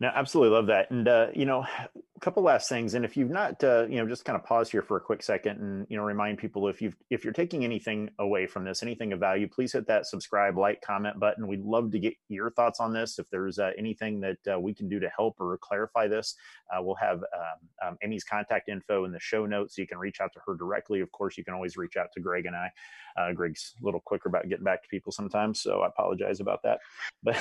No, 0.00 0.12
absolutely 0.14 0.54
love 0.54 0.66
that. 0.68 0.92
And 0.92 1.08
uh, 1.08 1.26
you 1.34 1.44
know, 1.44 1.62
a 1.62 1.88
couple 2.20 2.42
last 2.42 2.68
things. 2.68 2.94
And 2.94 3.04
if 3.04 3.16
you've 3.16 3.30
not, 3.30 3.62
uh, 3.64 3.86
you 3.88 3.96
know, 3.96 4.06
just 4.06 4.24
kind 4.24 4.36
of 4.36 4.44
pause 4.44 4.70
here 4.70 4.82
for 4.82 4.96
a 4.96 5.00
quick 5.00 5.22
second 5.22 5.60
and 5.60 5.86
you 5.88 5.96
know, 5.96 6.04
remind 6.04 6.38
people 6.38 6.68
if 6.68 6.80
you've 6.80 6.96
if 7.10 7.24
you're 7.24 7.32
taking 7.32 7.64
anything 7.64 8.10
away 8.20 8.46
from 8.46 8.64
this, 8.64 8.82
anything 8.82 9.12
of 9.12 9.18
value, 9.18 9.48
please 9.48 9.72
hit 9.72 9.88
that 9.88 10.06
subscribe, 10.06 10.56
like, 10.56 10.80
comment 10.82 11.18
button. 11.18 11.48
We'd 11.48 11.64
love 11.64 11.90
to 11.92 11.98
get 11.98 12.14
your 12.28 12.50
thoughts 12.50 12.78
on 12.78 12.92
this. 12.92 13.18
If 13.18 13.28
there's 13.30 13.58
uh, 13.58 13.70
anything 13.76 14.20
that 14.20 14.38
uh, 14.52 14.60
we 14.60 14.72
can 14.72 14.88
do 14.88 15.00
to 15.00 15.08
help 15.08 15.40
or 15.40 15.58
clarify 15.58 16.06
this, 16.06 16.36
uh, 16.72 16.80
we'll 16.80 16.96
have 16.96 17.18
um, 17.18 17.88
um, 17.88 17.98
Amy's 18.02 18.24
contact 18.24 18.68
info 18.68 19.04
in 19.04 19.10
the 19.10 19.20
show 19.20 19.46
notes, 19.46 19.74
so 19.76 19.82
you 19.82 19.88
can 19.88 19.98
reach 19.98 20.20
out 20.20 20.32
to 20.34 20.40
her 20.46 20.54
directly. 20.54 21.00
Of 21.00 21.10
course, 21.10 21.36
you 21.36 21.44
can 21.44 21.54
always 21.54 21.76
reach 21.76 21.96
out 21.96 22.12
to 22.14 22.20
Greg 22.20 22.46
and 22.46 22.54
I. 22.54 22.70
Uh, 23.16 23.32
Greg's 23.32 23.74
a 23.82 23.84
little 23.84 24.00
quicker 24.00 24.28
about 24.28 24.48
getting 24.48 24.64
back 24.64 24.82
to 24.82 24.88
people 24.88 25.10
sometimes, 25.10 25.60
so 25.60 25.80
I 25.80 25.88
apologize 25.88 26.38
about 26.38 26.62
that. 26.62 26.78
But 27.24 27.36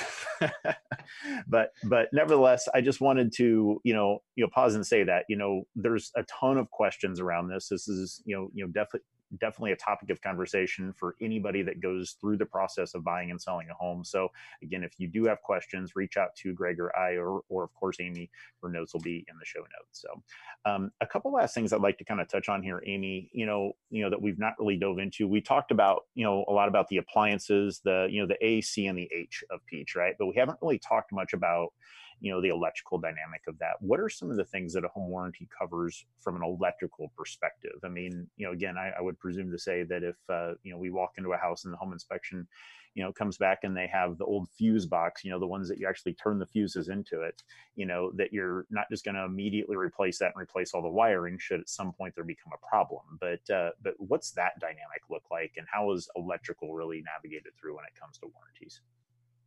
but 1.48 1.74
but 1.84 2.10
nevertheless, 2.14 2.47
I 2.74 2.82
just 2.82 3.01
wanted 3.01 3.32
to 3.34 3.82
you 3.84 3.94
know 3.94 4.20
you 4.36 4.44
know 4.44 4.50
pause 4.54 4.75
and 4.75 4.86
say 4.86 5.04
that 5.04 5.25
you 5.30 5.38
know 5.38 5.63
there's 5.75 6.12
a 6.16 6.24
ton 6.24 6.58
of 6.58 6.70
questions 6.72 7.20
around 7.20 7.50
this. 7.50 7.70
This 7.70 7.88
is 7.88 8.22
you 8.25 8.36
know 8.36 8.50
you 8.54 8.66
know 8.66 8.72
definitely 8.72 9.01
definitely 9.39 9.72
a 9.72 9.77
topic 9.77 10.10
of 10.10 10.22
conversation 10.22 10.94
for 10.94 11.16
anybody 11.22 11.62
that 11.62 11.82
goes 11.82 12.16
through 12.20 12.38
the 12.38 12.46
process 12.46 12.94
of 12.94 13.04
buying 13.04 13.32
and 13.32 13.42
selling 13.42 13.68
a 13.70 13.74
home. 13.74 14.04
So 14.04 14.30
again, 14.63 14.84
if 14.84 14.94
you 14.98 15.08
do 15.08 15.25
have 15.25 15.42
questions, 15.42 15.96
reach 15.96 16.18
out 16.18 16.36
to 16.38 16.54
Greg 16.54 16.80
or 16.80 16.96
I, 16.98 17.18
or, 17.18 17.42
or 17.50 17.63
of 17.63 17.74
course, 17.74 17.98
Amy, 18.00 18.30
her 18.62 18.70
notes 18.70 18.94
will 18.94 19.01
be 19.01 19.25
in 19.30 19.38
the 19.38 19.46
show 19.46 19.60
notes. 19.60 20.01
So 20.01 20.24
um, 20.66 20.92
a 21.01 21.08
couple 21.08 21.32
last 21.34 21.54
things 21.54 21.74
I'd 21.74 21.82
like 21.82 21.98
to 21.98 22.06
kind 22.06 22.22
of 22.22 22.27
touch 22.27 22.50
on 22.50 22.63
here, 22.63 22.82
Amy, 22.86 23.30
you 23.34 23.46
know, 23.46 23.74
you 23.89 24.04
know, 24.04 24.10
that 24.10 24.22
we've 24.22 24.39
not 24.39 24.54
really 24.60 24.77
dove 24.77 25.00
into. 25.00 25.27
We 25.27 25.42
talked 25.42 25.72
about, 25.72 26.04
you 26.15 26.26
know, 26.26 26.45
a 26.48 26.54
lot 26.54 26.67
about 26.67 26.88
the 26.88 26.98
appliances, 26.98 27.82
the, 27.84 28.08
you 28.10 28.21
know, 28.21 28.28
the 28.28 28.43
A, 28.45 28.62
C, 28.62 28.88
and 28.88 28.98
the 28.98 29.10
H 29.13 29.43
of 29.52 29.60
Peach, 29.65 29.95
right? 29.95 30.15
But 30.17 30.28
we 30.28 30.36
haven't 30.36 30.60
really 30.62 30.80
talked 30.80 31.12
much 31.12 31.34
about, 31.34 31.74
you 32.19 32.32
know 32.32 32.41
the 32.41 32.49
electrical 32.49 32.97
dynamic 32.97 33.41
of 33.47 33.58
that. 33.60 33.75
What 33.80 33.99
are 33.99 34.10
some 34.10 34.32
of 34.32 34.38
the 34.38 34.45
things 34.45 34.73
that 34.73 34.86
a 34.86 34.89
home 34.89 35.10
warranty 35.10 35.47
covers 35.58 36.06
from 36.21 36.36
an 36.36 36.43
electrical 36.43 37.12
perspective? 37.17 37.80
I 37.84 37.89
mean 37.89 38.27
you 38.38 38.45
know 38.45 38.53
again 38.53 38.77
i, 38.77 38.91
I 38.97 39.01
would 39.01 39.19
presume 39.19 39.51
to 39.51 39.60
say 39.60 39.84
that 39.84 40.03
if 40.03 40.15
uh, 40.30 40.53
you 40.63 40.71
know 40.71 40.77
we 40.77 40.89
walk 40.89 41.13
into 41.17 41.34
a 41.34 41.38
house 41.38 41.65
and 41.65 41.73
the 41.73 41.77
home 41.77 41.93
inspection 41.93 42.47
you 42.95 43.03
know 43.03 43.13
comes 43.13 43.38
back 43.38 43.60
and 43.63 43.77
they 43.77 43.88
have 43.88 44.17
the 44.17 44.25
old 44.25 44.49
fuse 44.58 44.86
box 44.86 45.23
you 45.23 45.30
know 45.30 45.39
the 45.39 45.45
ones 45.45 45.69
that 45.69 45.77
you 45.77 45.88
actually 45.88 46.13
turn 46.13 46.39
the 46.39 46.45
fuses 46.45 46.89
into 46.89 47.21
it 47.21 47.43
you 47.75 47.86
know 47.86 48.12
that 48.15 48.34
you're 48.34 48.65
not 48.69 48.86
just 48.89 49.06
going 49.06 49.15
to 49.15 49.23
immediately 49.23 49.75
replace 49.75 50.17
that 50.17 50.34
and 50.34 50.41
replace 50.41 50.73
all 50.73 50.82
the 50.82 50.89
wiring 50.89 51.38
should 51.38 51.60
at 51.60 51.69
some 51.69 51.93
point 51.93 52.15
there 52.15 52.23
become 52.23 52.51
a 52.53 52.67
problem. 52.67 53.01
But 53.19 53.53
uh, 53.53 53.71
but 53.82 53.93
what's 53.99 54.32
that 54.32 54.60
dynamic 54.60 55.03
look 55.10 55.23
like 55.32 55.53
and 55.58 55.67
how 55.71 55.91
is 55.91 56.10
electrical 56.15 56.73
really 56.73 57.03
navigated 57.06 57.53
through 57.60 57.75
when 57.75 57.86
it 57.86 57.99
comes 57.99 58.17
to 58.19 58.32
warranties 58.34 58.82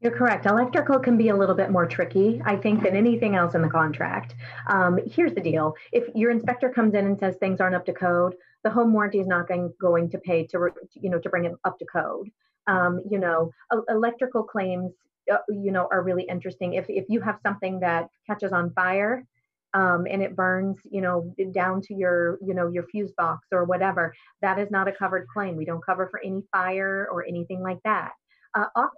you're 0.01 0.17
correct. 0.17 0.47
Electrical 0.47 0.99
can 0.99 1.17
be 1.19 1.29
a 1.29 1.37
little 1.37 1.55
bit 1.55 1.71
more 1.71 1.87
tricky, 1.87 2.41
I 2.45 2.57
think, 2.57 2.83
than 2.83 2.97
anything 2.97 3.37
else 3.37 3.55
in 3.55 3.63
the 3.63 3.69
contract. 3.69 4.35
Um, 4.69 4.99
here's 5.07 5.35
the 5.35 5.41
deal: 5.41 5.75
if 5.93 6.05
your 6.15 6.31
inspector 6.31 6.71
comes 6.71 6.95
in 6.95 7.07
and 7.07 7.19
says 7.19 7.37
things 7.37 7.61
aren't 7.61 7.75
up 7.75 7.85
to 7.87 7.93
code, 7.93 8.35
the 8.65 8.71
home 8.71 8.93
warranty 8.93 9.21
is 9.21 9.27
not 9.27 9.47
going, 9.47 9.73
going 9.81 10.11
to 10.11 10.19
pay 10.19 10.47
to 10.49 10.71
you 10.95 11.11
know 11.11 11.19
to 11.19 11.29
bring 11.29 11.45
it 11.45 11.53
up 11.65 11.79
to 11.79 11.85
code. 11.85 12.31
Um, 12.67 13.01
you 13.11 13.19
know, 13.19 13.51
electrical 13.89 14.43
claims, 14.43 14.93
uh, 15.31 15.39
you 15.49 15.71
know, 15.71 15.89
are 15.91 16.03
really 16.03 16.25
interesting. 16.25 16.75
If 16.75 16.87
if 16.89 17.05
you 17.09 17.21
have 17.21 17.39
something 17.43 17.81
that 17.81 18.09
catches 18.27 18.53
on 18.53 18.73
fire, 18.73 19.27
um, 19.75 20.07
and 20.11 20.23
it 20.23 20.35
burns, 20.35 20.79
you 20.91 21.01
know, 21.01 21.35
down 21.53 21.83
to 21.83 21.95
your, 21.95 22.39
you 22.41 22.55
know, 22.55 22.69
your 22.69 22.85
fuse 22.85 23.13
box 23.13 23.49
or 23.53 23.65
whatever, 23.65 24.15
that 24.41 24.59
is 24.59 24.71
not 24.71 24.89
a 24.89 24.93
covered 24.93 25.29
claim. 25.29 25.57
We 25.57 25.65
don't 25.65 25.85
cover 25.85 26.09
for 26.11 26.21
any 26.25 26.43
fire 26.51 27.07
or 27.13 27.27
anything 27.27 27.63
like 27.63 27.79
that. 27.85 28.13
Uh, 28.55 28.65
uh, 28.75 28.89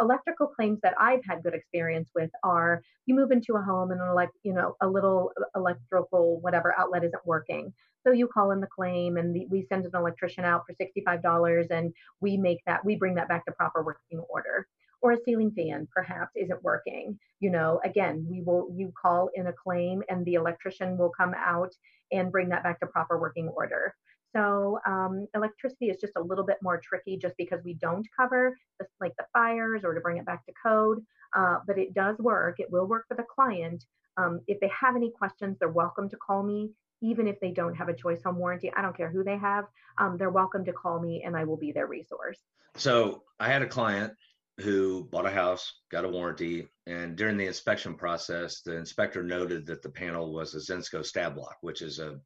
electrical 0.00 0.46
claims 0.46 0.78
that 0.82 0.94
I've 0.98 1.24
had 1.24 1.42
good 1.42 1.54
experience 1.54 2.08
with 2.14 2.30
are 2.44 2.82
you 3.06 3.16
move 3.16 3.32
into 3.32 3.56
a 3.56 3.62
home 3.62 3.90
and 3.90 4.00
elect, 4.00 4.36
you 4.44 4.52
know, 4.52 4.76
a 4.80 4.86
little 4.86 5.32
electrical 5.56 6.40
whatever 6.40 6.74
outlet 6.78 7.04
isn't 7.04 7.26
working. 7.26 7.72
So 8.04 8.12
you 8.12 8.28
call 8.28 8.50
in 8.50 8.60
the 8.60 8.66
claim 8.66 9.16
and 9.16 9.34
the, 9.34 9.46
we 9.48 9.66
send 9.68 9.84
an 9.84 9.92
electrician 9.94 10.44
out 10.44 10.64
for 10.66 10.74
$65 10.74 11.70
and 11.70 11.92
we 12.20 12.36
make 12.36 12.58
that, 12.66 12.84
we 12.84 12.96
bring 12.96 13.14
that 13.16 13.28
back 13.28 13.44
to 13.46 13.52
proper 13.52 13.82
working 13.82 14.20
order. 14.28 14.66
Or 15.00 15.12
a 15.12 15.18
ceiling 15.24 15.50
fan 15.50 15.88
perhaps 15.92 16.30
isn't 16.36 16.62
working. 16.62 17.18
You 17.40 17.50
know, 17.50 17.80
again, 17.84 18.24
we 18.30 18.42
will, 18.42 18.68
you 18.76 18.92
call 19.00 19.30
in 19.34 19.48
a 19.48 19.52
claim 19.52 20.02
and 20.08 20.24
the 20.24 20.34
electrician 20.34 20.96
will 20.96 21.10
come 21.10 21.34
out 21.36 21.72
and 22.12 22.30
bring 22.30 22.50
that 22.50 22.62
back 22.62 22.78
to 22.80 22.86
proper 22.86 23.18
working 23.18 23.48
order. 23.48 23.94
So 24.34 24.78
um, 24.86 25.26
electricity 25.34 25.90
is 25.90 25.98
just 26.00 26.14
a 26.16 26.22
little 26.22 26.44
bit 26.44 26.58
more 26.62 26.78
tricky 26.78 27.16
just 27.16 27.36
because 27.36 27.60
we 27.64 27.74
don't 27.74 28.06
cover 28.16 28.56
the, 28.78 28.86
like 29.00 29.14
the 29.18 29.26
fires 29.32 29.82
or 29.84 29.94
to 29.94 30.00
bring 30.00 30.16
it 30.16 30.24
back 30.24 30.44
to 30.46 30.52
code, 30.62 31.04
uh, 31.36 31.58
but 31.66 31.78
it 31.78 31.94
does 31.94 32.18
work. 32.18 32.60
It 32.60 32.70
will 32.70 32.86
work 32.86 33.06
for 33.08 33.14
the 33.14 33.24
client. 33.24 33.84
Um, 34.16 34.40
if 34.46 34.60
they 34.60 34.70
have 34.78 34.96
any 34.96 35.10
questions, 35.10 35.56
they're 35.58 35.68
welcome 35.68 36.08
to 36.10 36.16
call 36.16 36.42
me. 36.42 36.70
Even 37.02 37.26
if 37.26 37.40
they 37.40 37.50
don't 37.50 37.74
have 37.74 37.88
a 37.88 37.94
choice 37.94 38.22
home 38.22 38.38
warranty, 38.38 38.72
I 38.74 38.80
don't 38.80 38.96
care 38.96 39.10
who 39.10 39.24
they 39.24 39.36
have, 39.36 39.64
um, 39.98 40.16
they're 40.18 40.30
welcome 40.30 40.64
to 40.66 40.72
call 40.72 41.00
me 41.00 41.22
and 41.24 41.36
I 41.36 41.44
will 41.44 41.56
be 41.56 41.72
their 41.72 41.86
resource. 41.86 42.38
So 42.76 43.24
I 43.40 43.48
had 43.48 43.62
a 43.62 43.66
client 43.66 44.12
who 44.60 45.04
bought 45.10 45.26
a 45.26 45.30
house, 45.30 45.80
got 45.90 46.04
a 46.04 46.08
warranty, 46.08 46.68
and 46.86 47.16
during 47.16 47.36
the 47.36 47.46
inspection 47.46 47.94
process, 47.94 48.60
the 48.60 48.76
inspector 48.76 49.22
noted 49.22 49.66
that 49.66 49.82
the 49.82 49.88
panel 49.88 50.32
was 50.32 50.54
a 50.54 50.58
Zinsco 50.58 51.04
stab 51.04 51.36
lock, 51.36 51.56
which 51.60 51.82
is 51.82 51.98
a 51.98 52.20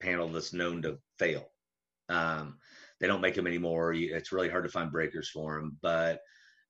panel 0.00 0.28
that's 0.28 0.52
known 0.52 0.82
to 0.82 0.98
fail. 1.18 1.46
Um, 2.08 2.58
they 3.00 3.06
don't 3.06 3.20
make 3.20 3.34
them 3.34 3.46
anymore. 3.46 3.94
It's 3.94 4.32
really 4.32 4.48
hard 4.48 4.64
to 4.64 4.70
find 4.70 4.92
breakers 4.92 5.30
for 5.30 5.56
them. 5.56 5.78
But 5.80 6.20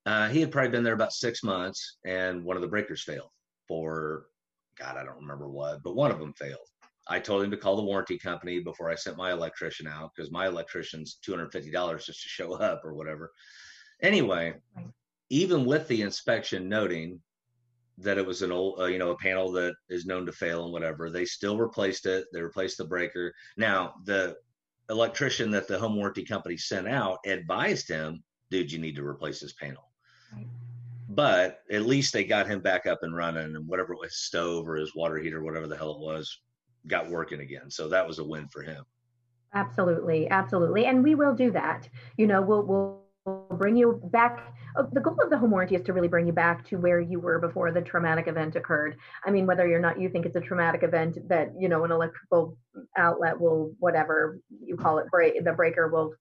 uh, 0.06 0.28
he 0.28 0.40
had 0.40 0.52
probably 0.52 0.70
been 0.70 0.84
there 0.84 0.94
about 0.94 1.12
six 1.12 1.42
months, 1.42 1.98
and 2.04 2.44
one 2.44 2.56
of 2.56 2.62
the 2.62 2.68
breakers 2.68 3.02
failed 3.02 3.30
for 3.66 4.26
God, 4.78 4.96
I 4.96 5.04
don't 5.04 5.20
remember 5.20 5.48
what, 5.48 5.82
but 5.82 5.94
one 5.94 6.10
of 6.10 6.18
them 6.18 6.32
failed. 6.32 6.66
I 7.08 7.18
told 7.18 7.42
him 7.42 7.50
to 7.50 7.56
call 7.56 7.76
the 7.76 7.82
warranty 7.82 8.18
company 8.18 8.60
before 8.60 8.90
I 8.90 8.94
sent 8.94 9.16
my 9.16 9.32
electrician 9.32 9.86
out 9.86 10.12
because 10.14 10.30
my 10.30 10.46
electrician's 10.46 11.18
two 11.22 11.32
hundred 11.32 11.52
fifty 11.52 11.70
dollars 11.70 12.06
just 12.06 12.22
to 12.22 12.28
show 12.28 12.54
up 12.54 12.84
or 12.84 12.94
whatever. 12.94 13.32
Anyway, 14.02 14.54
even 15.28 15.64
with 15.64 15.86
the 15.88 16.02
inspection 16.02 16.68
noting 16.68 17.20
that 18.02 18.18
it 18.18 18.26
was 18.26 18.42
an 18.42 18.52
old, 18.52 18.80
uh, 18.80 18.86
you 18.86 18.98
know, 18.98 19.10
a 19.10 19.16
panel 19.16 19.52
that 19.52 19.74
is 19.88 20.06
known 20.06 20.26
to 20.26 20.32
fail 20.32 20.64
and 20.64 20.72
whatever. 20.72 21.10
They 21.10 21.24
still 21.24 21.58
replaced 21.58 22.06
it. 22.06 22.26
They 22.32 22.42
replaced 22.42 22.78
the 22.78 22.84
breaker. 22.84 23.32
Now, 23.56 23.94
the 24.04 24.36
electrician 24.88 25.50
that 25.52 25.68
the 25.68 25.78
home 25.78 25.96
warranty 25.96 26.24
company 26.24 26.56
sent 26.56 26.88
out 26.88 27.18
advised 27.26 27.88
him, 27.88 28.22
dude, 28.50 28.72
you 28.72 28.78
need 28.78 28.96
to 28.96 29.06
replace 29.06 29.40
this 29.40 29.52
panel. 29.52 29.90
But 31.08 31.60
at 31.70 31.86
least 31.86 32.12
they 32.12 32.24
got 32.24 32.46
him 32.46 32.60
back 32.60 32.86
up 32.86 33.00
and 33.02 33.14
running 33.14 33.56
and 33.56 33.66
whatever 33.66 33.94
his 34.02 34.16
stove 34.16 34.68
or 34.68 34.76
his 34.76 34.94
water 34.94 35.18
heater, 35.18 35.42
whatever 35.42 35.66
the 35.66 35.76
hell 35.76 35.92
it 35.92 36.00
was, 36.00 36.40
got 36.86 37.10
working 37.10 37.40
again. 37.40 37.70
So 37.70 37.88
that 37.88 38.06
was 38.06 38.18
a 38.18 38.24
win 38.24 38.48
for 38.48 38.62
him. 38.62 38.84
Absolutely, 39.52 40.30
absolutely, 40.30 40.86
and 40.86 41.02
we 41.02 41.16
will 41.16 41.34
do 41.34 41.50
that. 41.50 41.88
You 42.16 42.28
know, 42.28 42.40
we'll 42.40 42.62
we'll 42.62 42.99
bring 43.56 43.76
you 43.76 44.00
back. 44.12 44.54
Uh, 44.76 44.84
the 44.92 45.00
goal 45.00 45.16
of 45.22 45.30
the 45.30 45.38
home 45.38 45.50
warranty 45.50 45.74
is 45.74 45.82
to 45.82 45.92
really 45.92 46.08
bring 46.08 46.26
you 46.26 46.32
back 46.32 46.64
to 46.68 46.76
where 46.76 47.00
you 47.00 47.18
were 47.18 47.38
before 47.38 47.72
the 47.72 47.80
traumatic 47.80 48.28
event 48.28 48.56
occurred. 48.56 48.96
I 49.24 49.30
mean, 49.30 49.46
whether 49.46 49.74
or 49.74 49.80
not 49.80 50.00
you 50.00 50.08
think 50.08 50.26
it's 50.26 50.36
a 50.36 50.40
traumatic 50.40 50.82
event 50.82 51.18
that 51.28 51.52
you 51.58 51.68
know 51.68 51.84
an 51.84 51.90
electrical 51.90 52.56
outlet 52.96 53.40
will, 53.40 53.74
whatever 53.78 54.38
you 54.64 54.76
call 54.76 54.98
it, 54.98 55.06
break 55.10 55.42
the 55.44 55.52
breaker 55.52 55.88
will. 55.88 56.14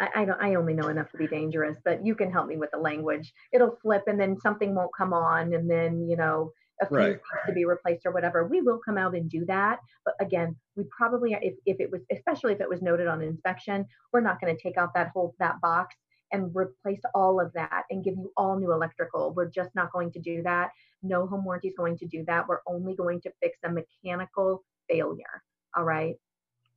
I, 0.00 0.08
I 0.14 0.24
don't. 0.24 0.40
I 0.40 0.54
only 0.54 0.74
know 0.74 0.88
enough 0.88 1.10
to 1.12 1.18
be 1.18 1.26
dangerous, 1.26 1.76
but 1.84 2.04
you 2.04 2.14
can 2.14 2.30
help 2.30 2.46
me 2.46 2.56
with 2.56 2.70
the 2.72 2.78
language. 2.78 3.32
It'll 3.52 3.76
flip, 3.82 4.04
and 4.06 4.18
then 4.18 4.38
something 4.40 4.74
won't 4.74 4.94
come 4.96 5.12
on, 5.12 5.52
and 5.54 5.68
then 5.68 6.08
you 6.08 6.16
know 6.16 6.52
a 6.80 6.86
fuse 6.86 6.98
right. 6.98 7.20
to 7.46 7.52
be 7.52 7.64
replaced 7.64 8.06
or 8.06 8.12
whatever, 8.12 8.46
we 8.46 8.60
will 8.60 8.80
come 8.84 8.98
out 8.98 9.14
and 9.14 9.30
do 9.30 9.44
that. 9.46 9.78
But 10.04 10.14
again, 10.20 10.56
we 10.74 10.84
probably, 10.96 11.36
if, 11.40 11.54
if 11.66 11.80
it 11.80 11.90
was, 11.90 12.00
especially 12.10 12.52
if 12.54 12.60
it 12.60 12.68
was 12.68 12.82
noted 12.82 13.06
on 13.06 13.22
inspection, 13.22 13.86
we're 14.12 14.20
not 14.20 14.40
going 14.40 14.54
to 14.54 14.60
take 14.60 14.76
out 14.76 14.94
that 14.94 15.10
whole, 15.14 15.34
that 15.38 15.60
box 15.60 15.94
and 16.32 16.54
replace 16.54 17.00
all 17.14 17.40
of 17.40 17.52
that 17.52 17.84
and 17.90 18.02
give 18.02 18.14
you 18.16 18.32
all 18.36 18.58
new 18.58 18.72
electrical. 18.72 19.32
We're 19.34 19.50
just 19.50 19.74
not 19.74 19.92
going 19.92 20.10
to 20.12 20.18
do 20.18 20.42
that. 20.42 20.70
No 21.02 21.26
home 21.26 21.44
warranty 21.44 21.68
is 21.68 21.74
going 21.76 21.98
to 21.98 22.06
do 22.06 22.24
that. 22.26 22.48
We're 22.48 22.60
only 22.66 22.94
going 22.94 23.20
to 23.22 23.32
fix 23.40 23.58
a 23.64 23.70
mechanical 23.70 24.64
failure. 24.88 25.42
All 25.76 25.84
right. 25.84 26.14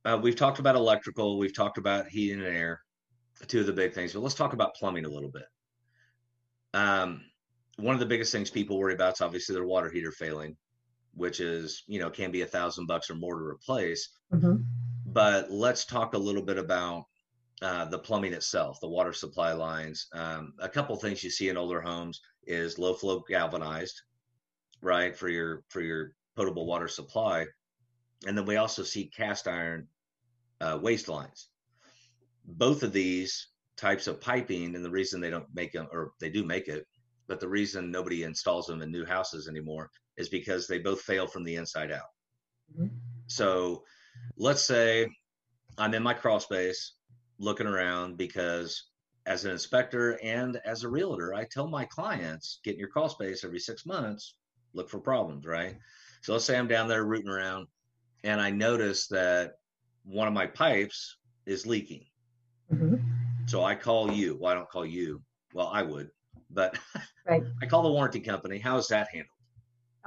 Uh, 0.04 0.18
we've 0.22 0.36
talked 0.36 0.58
about 0.58 0.76
electrical. 0.76 1.38
We've 1.38 1.54
talked 1.54 1.78
about 1.78 2.06
heating 2.06 2.44
and 2.44 2.56
air, 2.56 2.80
two 3.48 3.60
of 3.60 3.66
the 3.66 3.72
big 3.72 3.92
things. 3.92 4.12
But 4.12 4.20
let's 4.20 4.34
talk 4.34 4.52
about 4.52 4.74
plumbing 4.74 5.04
a 5.04 5.10
little 5.10 5.30
bit. 5.30 5.46
Um, 6.74 7.22
one 7.76 7.94
of 7.94 8.00
the 8.00 8.06
biggest 8.06 8.32
things 8.32 8.50
people 8.50 8.78
worry 8.78 8.94
about 8.94 9.14
is 9.14 9.20
obviously 9.20 9.54
their 9.54 9.66
water 9.66 9.90
heater 9.90 10.12
failing, 10.12 10.56
which 11.14 11.40
is 11.40 11.82
you 11.86 11.98
know 11.98 12.10
can 12.10 12.30
be 12.30 12.42
a 12.42 12.46
thousand 12.46 12.86
bucks 12.86 13.10
or 13.10 13.14
more 13.14 13.38
to 13.38 13.44
replace. 13.44 14.10
Mm-hmm. 14.32 14.56
But 15.06 15.50
let's 15.50 15.84
talk 15.84 16.14
a 16.14 16.18
little 16.18 16.42
bit 16.42 16.58
about 16.58 17.04
uh, 17.62 17.86
the 17.86 17.98
plumbing 17.98 18.32
itself, 18.32 18.78
the 18.80 18.88
water 18.88 19.12
supply 19.12 19.52
lines. 19.52 20.08
Um, 20.12 20.52
a 20.60 20.68
couple 20.68 20.96
things 20.96 21.24
you 21.24 21.30
see 21.30 21.48
in 21.48 21.56
older 21.56 21.80
homes 21.80 22.20
is 22.46 22.78
low 22.78 22.94
flow 22.94 23.24
galvanized, 23.28 24.00
right, 24.82 25.16
for 25.16 25.28
your 25.28 25.64
for 25.68 25.80
your 25.80 26.12
potable 26.36 26.66
water 26.66 26.88
supply, 26.88 27.46
and 28.26 28.36
then 28.36 28.44
we 28.44 28.56
also 28.56 28.82
see 28.82 29.10
cast 29.16 29.48
iron 29.48 29.88
uh, 30.60 30.78
waste 30.80 31.08
lines. 31.08 31.48
Both 32.44 32.82
of 32.82 32.92
these 32.92 33.48
types 33.76 34.06
of 34.06 34.20
piping, 34.20 34.74
and 34.74 34.84
the 34.84 34.90
reason 34.90 35.20
they 35.20 35.30
don't 35.30 35.46
make 35.54 35.72
them, 35.72 35.88
or 35.92 36.12
they 36.20 36.28
do 36.28 36.44
make 36.44 36.68
it, 36.68 36.86
but 37.26 37.40
the 37.40 37.48
reason 37.48 37.90
nobody 37.90 38.22
installs 38.22 38.66
them 38.66 38.82
in 38.82 38.90
new 38.90 39.04
houses 39.04 39.48
anymore 39.48 39.90
is 40.16 40.28
because 40.28 40.66
they 40.66 40.78
both 40.78 41.00
fail 41.00 41.26
from 41.26 41.44
the 41.44 41.56
inside 41.56 41.90
out. 41.90 42.10
Mm-hmm. 42.78 42.94
So 43.26 43.82
let's 44.36 44.62
say 44.62 45.08
I'm 45.78 45.94
in 45.94 46.02
my 46.02 46.14
crawl 46.14 46.40
space 46.40 46.94
looking 47.38 47.66
around 47.66 48.16
because 48.16 48.84
as 49.26 49.44
an 49.44 49.52
inspector 49.52 50.18
and 50.22 50.60
as 50.64 50.84
a 50.84 50.88
realtor, 50.88 51.34
I 51.34 51.44
tell 51.44 51.68
my 51.68 51.84
clients 51.84 52.60
get 52.64 52.74
in 52.74 52.80
your 52.80 52.88
crawl 52.88 53.08
space 53.08 53.44
every 53.44 53.58
six 53.58 53.84
months, 53.84 54.34
look 54.72 54.88
for 54.88 55.00
problems, 55.00 55.46
right? 55.46 55.76
So 56.22 56.32
let's 56.32 56.44
say 56.44 56.56
I'm 56.56 56.68
down 56.68 56.88
there 56.88 57.04
rooting 57.04 57.30
around 57.30 57.66
and 58.24 58.40
I 58.40 58.50
notice 58.50 59.06
that 59.08 59.54
one 60.04 60.28
of 60.28 60.34
my 60.34 60.46
pipes 60.46 61.16
is 61.46 61.66
leaking. 61.66 62.04
Mm-hmm. 62.72 62.96
So 63.46 63.64
I 63.64 63.74
call 63.74 64.10
you. 64.12 64.36
Well, 64.40 64.52
I 64.52 64.54
don't 64.54 64.68
call 64.68 64.86
you. 64.86 65.22
Well, 65.52 65.70
I 65.72 65.82
would 65.82 66.10
but 66.50 66.78
right. 67.28 67.42
I 67.62 67.66
call 67.66 67.82
the 67.82 67.90
warranty 67.90 68.20
company. 68.20 68.58
How 68.58 68.76
is 68.78 68.88
that 68.88 69.08
handled? 69.12 69.30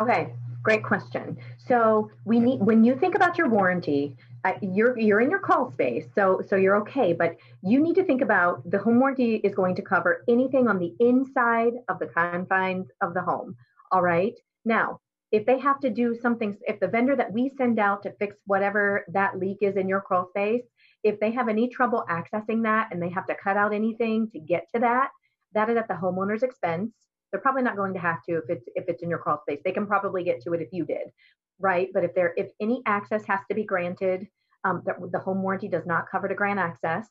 Okay, 0.02 0.34
great 0.64 0.84
question. 0.84 1.38
So 1.58 2.10
we 2.24 2.40
need 2.40 2.60
when 2.62 2.84
you 2.84 2.96
think 2.96 3.16
about 3.16 3.38
your 3.38 3.50
warranty, 3.50 4.16
you're 4.62 4.98
you're 4.98 5.22
in 5.22 5.30
your 5.30 5.40
call 5.40 5.72
space, 5.72 6.08
so 6.16 6.42
so 6.48 6.56
you're 6.56 6.78
okay. 6.78 7.14
But 7.14 7.38
you 7.62 7.82
need 7.82 7.96
to 7.96 8.04
think 8.04 8.22
about 8.22 8.70
the 8.70 8.80
home 8.80 9.00
warranty 9.00 9.36
is 9.36 9.54
going 9.54 9.76
to 9.76 9.82
cover 9.82 10.24
anything 10.28 10.68
on 10.68 10.80
the 10.80 10.96
inside 11.00 11.74
of 11.90 12.00
the 12.00 12.08
confines 12.08 12.90
of 13.02 13.14
the 13.14 13.22
home. 13.22 13.56
All 13.92 14.02
right. 14.02 14.34
Now, 14.66 15.00
if 15.32 15.46
they 15.46 15.60
have 15.60 15.80
to 15.82 15.90
do 15.90 16.16
something, 16.16 16.58
if 16.68 16.80
the 16.80 16.88
vendor 16.88 17.16
that 17.16 17.32
we 17.32 17.50
send 17.50 17.80
out 17.80 18.04
to 18.04 18.14
fix 18.14 18.38
whatever 18.46 19.06
that 19.10 19.38
leak 19.38 19.58
is 19.62 19.76
in 19.76 19.88
your 19.88 20.02
crawl 20.02 20.28
space, 20.30 20.64
if 21.04 21.20
they 21.20 21.32
have 21.32 21.50
any 21.50 21.68
trouble 21.68 22.06
accessing 22.10 22.64
that 22.64 22.90
and 22.92 23.02
they 23.02 23.10
have 23.10 23.28
to 23.28 23.36
cut 23.36 23.58
out 23.58 23.74
anything 23.74 24.30
to 24.32 24.40
get 24.40 24.68
to 24.74 24.80
that, 24.80 25.10
that 25.54 25.70
is 25.70 25.78
at 25.78 25.88
the 25.88 25.94
homeowner's 25.94 26.44
expense. 26.44 26.92
They're 27.32 27.42
probably 27.42 27.62
not 27.62 27.76
going 27.76 27.94
to 27.94 28.00
have 28.00 28.24
to 28.24 28.38
if 28.38 28.50
it's 28.50 28.66
if 28.76 28.86
it's 28.88 29.04
in 29.04 29.10
your 29.10 29.20
crawl 29.20 29.42
space. 29.42 29.60
They 29.64 29.72
can 29.72 29.86
probably 29.86 30.24
get 30.24 30.42
to 30.44 30.54
it 30.54 30.62
if 30.62 30.70
you 30.72 30.86
did, 30.86 31.12
right? 31.60 31.90
But 31.94 32.04
if 32.04 32.14
there 32.16 32.34
if 32.38 32.52
any 32.60 32.82
access 32.86 33.24
has 33.26 33.40
to 33.50 33.56
be 33.56 33.64
granted, 33.64 34.28
um, 34.64 34.84
the, 34.86 35.10
the 35.12 35.20
home 35.20 35.42
warranty 35.42 35.68
does 35.68 35.86
not 35.86 36.10
cover 36.12 36.28
to 36.28 36.36
grant 36.36 36.60
access. 36.60 37.08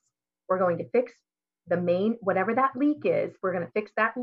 We're 0.48 0.58
going 0.58 0.78
to 0.78 0.88
fix 0.90 1.12
the 1.68 1.76
main 1.76 2.16
whatever 2.20 2.54
that 2.54 2.76
leak 2.76 3.02
is. 3.04 3.34
We're 3.42 3.52
going 3.52 3.66
to 3.66 3.72
fix 3.72 3.90
that 3.96 4.14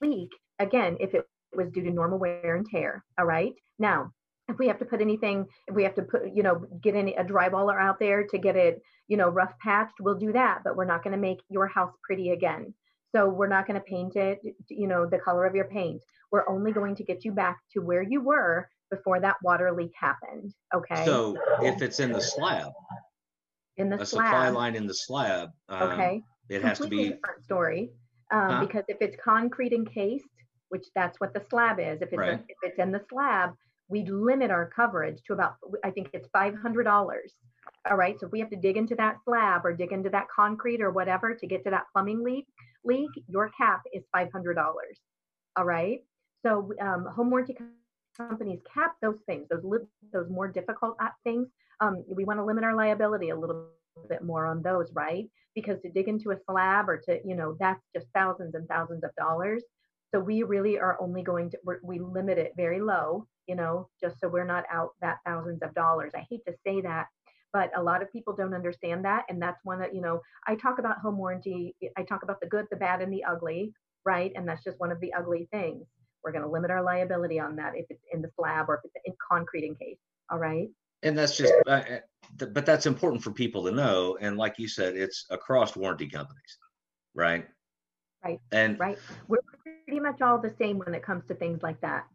leak 0.00 0.30
again 0.58 0.96
if 1.00 1.14
it 1.14 1.26
was 1.54 1.70
due 1.70 1.82
to 1.82 1.90
normal 1.90 2.18
wear 2.18 2.56
and 2.56 2.66
tear. 2.66 3.04
All 3.18 3.24
right. 3.24 3.54
Now, 3.78 4.12
if 4.48 4.58
we 4.58 4.68
have 4.68 4.78
to 4.78 4.84
put 4.84 5.00
anything, 5.00 5.46
if 5.66 5.74
we 5.74 5.84
have 5.84 5.94
to 5.94 6.02
put, 6.02 6.34
you 6.34 6.42
know, 6.42 6.66
get 6.82 6.94
any 6.94 7.14
a 7.14 7.24
drywaller 7.24 7.80
out 7.80 7.98
there 7.98 8.26
to 8.26 8.38
get 8.38 8.56
it, 8.56 8.82
you 9.08 9.16
know, 9.16 9.28
rough 9.28 9.52
patched, 9.62 9.94
we'll 10.00 10.18
do 10.18 10.32
that. 10.32 10.60
But 10.64 10.76
we're 10.76 10.84
not 10.84 11.02
going 11.02 11.14
to 11.14 11.20
make 11.20 11.40
your 11.48 11.66
house 11.66 11.92
pretty 12.02 12.30
again. 12.30 12.74
So 13.14 13.28
we're 13.28 13.48
not 13.48 13.66
going 13.66 13.78
to 13.78 13.86
paint 13.86 14.16
it, 14.16 14.40
you 14.68 14.88
know, 14.88 15.06
the 15.06 15.18
color 15.18 15.46
of 15.46 15.54
your 15.54 15.66
paint. 15.66 16.02
We're 16.32 16.48
only 16.48 16.72
going 16.72 16.96
to 16.96 17.04
get 17.04 17.24
you 17.24 17.32
back 17.32 17.58
to 17.72 17.80
where 17.80 18.02
you 18.02 18.20
were 18.20 18.68
before 18.94 19.20
that 19.20 19.36
water 19.42 19.72
leak 19.72 19.92
happened. 19.98 20.52
Okay. 20.74 21.04
So 21.04 21.36
if 21.62 21.82
it's 21.82 22.00
in 22.00 22.12
the 22.12 22.20
slab, 22.20 22.72
in 23.76 23.88
the 23.88 23.96
slab, 23.96 24.02
a 24.02 24.06
slab, 24.06 24.26
supply 24.26 24.48
line 24.50 24.74
in 24.74 24.86
the 24.86 24.94
slab, 24.94 25.50
um, 25.68 25.92
okay, 25.92 26.22
it 26.48 26.62
has 26.62 26.78
to 26.78 26.88
be 26.88 27.10
different 27.10 27.44
story. 27.44 27.90
Um, 28.32 28.50
huh? 28.50 28.60
Because 28.66 28.84
if 28.88 28.98
it's 29.00 29.16
concrete 29.22 29.72
encased, 29.72 30.24
which 30.68 30.86
that's 30.94 31.20
what 31.20 31.34
the 31.34 31.42
slab 31.50 31.78
is, 31.78 32.00
if 32.00 32.08
it's 32.08 32.16
right. 32.16 32.30
a, 32.30 32.34
if 32.34 32.56
it's 32.62 32.78
in 32.78 32.92
the 32.92 33.02
slab, 33.10 33.50
we'd 33.88 34.08
limit 34.08 34.50
our 34.50 34.70
coverage 34.74 35.20
to 35.26 35.32
about 35.32 35.56
I 35.84 35.90
think 35.90 36.10
it's 36.12 36.28
five 36.32 36.54
hundred 36.56 36.84
dollars. 36.84 37.32
All 37.90 37.96
right. 37.96 38.18
So 38.18 38.26
if 38.26 38.32
we 38.32 38.40
have 38.40 38.50
to 38.50 38.56
dig 38.56 38.76
into 38.76 38.94
that 38.96 39.16
slab 39.24 39.64
or 39.64 39.72
dig 39.74 39.92
into 39.92 40.10
that 40.10 40.26
concrete 40.34 40.80
or 40.80 40.90
whatever 40.90 41.34
to 41.34 41.46
get 41.46 41.64
to 41.64 41.70
that 41.70 41.84
plumbing 41.92 42.22
leak, 42.22 42.46
leak, 42.84 43.10
your 43.28 43.50
cap 43.56 43.82
is 43.92 44.04
$500. 44.14 44.54
All 45.56 45.64
right. 45.64 46.00
So 46.44 46.72
um, 46.80 47.06
home 47.14 47.30
warranty 47.30 47.56
companies 48.16 48.60
cap 48.72 48.96
those 49.02 49.18
things, 49.26 49.46
those 49.50 49.64
li- 49.64 49.86
those 50.12 50.28
more 50.30 50.48
difficult 50.48 50.96
things. 51.24 51.48
Um, 51.80 52.04
we 52.08 52.24
want 52.24 52.38
to 52.38 52.44
limit 52.44 52.64
our 52.64 52.74
liability 52.74 53.30
a 53.30 53.36
little 53.36 53.68
bit 54.08 54.22
more 54.22 54.46
on 54.46 54.62
those, 54.62 54.92
right? 54.92 55.28
Because 55.54 55.80
to 55.82 55.90
dig 55.90 56.08
into 56.08 56.30
a 56.30 56.36
slab 56.48 56.88
or 56.88 56.98
to, 56.98 57.20
you 57.24 57.34
know, 57.34 57.56
that's 57.58 57.82
just 57.94 58.06
thousands 58.14 58.54
and 58.54 58.68
thousands 58.68 59.04
of 59.04 59.10
dollars. 59.16 59.62
So 60.12 60.20
we 60.20 60.42
really 60.42 60.78
are 60.78 61.00
only 61.00 61.22
going 61.22 61.50
to 61.50 61.58
we 61.82 61.98
limit 61.98 62.38
it 62.38 62.52
very 62.56 62.80
low, 62.80 63.26
you 63.46 63.56
know, 63.56 63.88
just 64.00 64.20
so 64.20 64.28
we're 64.28 64.44
not 64.44 64.64
out 64.70 64.90
that 65.00 65.18
thousands 65.26 65.62
of 65.62 65.74
dollars. 65.74 66.12
I 66.14 66.26
hate 66.30 66.44
to 66.46 66.54
say 66.64 66.80
that, 66.82 67.06
but 67.54 67.70
a 67.76 67.82
lot 67.82 68.02
of 68.02 68.12
people 68.12 68.34
don't 68.34 68.52
understand 68.52 69.04
that 69.04 69.24
and 69.30 69.40
that's 69.40 69.64
one 69.64 69.78
that 69.78 69.94
you 69.94 70.02
know 70.02 70.20
i 70.46 70.54
talk 70.54 70.78
about 70.78 70.98
home 70.98 71.16
warranty 71.16 71.74
i 71.96 72.02
talk 72.02 72.22
about 72.22 72.40
the 72.40 72.48
good 72.48 72.66
the 72.70 72.76
bad 72.76 73.00
and 73.00 73.10
the 73.10 73.24
ugly 73.24 73.72
right 74.04 74.32
and 74.34 74.46
that's 74.46 74.64
just 74.64 74.78
one 74.80 74.92
of 74.92 75.00
the 75.00 75.14
ugly 75.14 75.48
things 75.50 75.86
we're 76.24 76.32
going 76.32 76.44
to 76.44 76.50
limit 76.50 76.70
our 76.70 76.82
liability 76.82 77.38
on 77.38 77.56
that 77.56 77.74
if 77.76 77.86
it's 77.90 78.04
in 78.12 78.22
the 78.22 78.30
slab 78.36 78.68
or 78.68 78.76
if 78.76 78.80
it's 78.84 79.04
in 79.04 79.14
concrete 79.26 79.64
encased 79.64 80.00
all 80.30 80.38
right? 80.38 80.68
And 81.02 81.18
that's 81.18 81.36
just 81.36 81.52
uh, 81.66 81.82
but 82.38 82.64
that's 82.64 82.86
important 82.86 83.22
for 83.22 83.30
people 83.30 83.64
to 83.64 83.72
know 83.72 84.16
and 84.20 84.36
like 84.36 84.58
you 84.58 84.68
said 84.68 84.96
it's 84.96 85.26
across 85.30 85.76
warranty 85.76 86.08
companies 86.08 86.58
right? 87.14 87.46
Right 88.24 88.40
and 88.52 88.78
right. 88.78 88.98
We're 89.28 89.38
pretty 89.62 90.00
much 90.00 90.20
all 90.20 90.38
the 90.38 90.54
same 90.58 90.78
when 90.78 90.94
it 90.94 91.02
comes 91.02 91.24
to 91.28 91.34
things 91.34 91.62
like 91.62 91.80
that. 91.80 92.06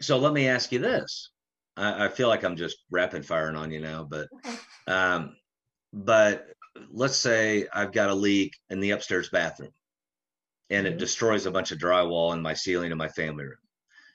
So 0.00 0.18
let 0.18 0.32
me 0.32 0.48
ask 0.48 0.72
you 0.72 0.78
this. 0.78 1.30
I, 1.76 2.06
I, 2.06 2.08
feel 2.08 2.28
like 2.28 2.44
I'm 2.44 2.56
just 2.56 2.76
rapid 2.90 3.24
firing 3.24 3.56
on 3.56 3.70
you 3.70 3.80
now, 3.80 4.04
but 4.08 4.28
um, 4.86 5.36
but 5.92 6.48
let's 6.90 7.16
say 7.16 7.66
I've 7.72 7.92
got 7.92 8.10
a 8.10 8.14
leak 8.14 8.56
in 8.68 8.80
the 8.80 8.90
upstairs 8.90 9.30
bathroom 9.30 9.70
and 10.72 10.86
mm-hmm. 10.86 10.94
it 10.94 10.98
destroys 10.98 11.46
a 11.46 11.50
bunch 11.50 11.70
of 11.70 11.78
drywall 11.78 12.32
in 12.32 12.42
my 12.42 12.54
ceiling 12.54 12.92
in 12.92 12.98
my 12.98 13.08
family 13.08 13.44
room. 13.44 13.56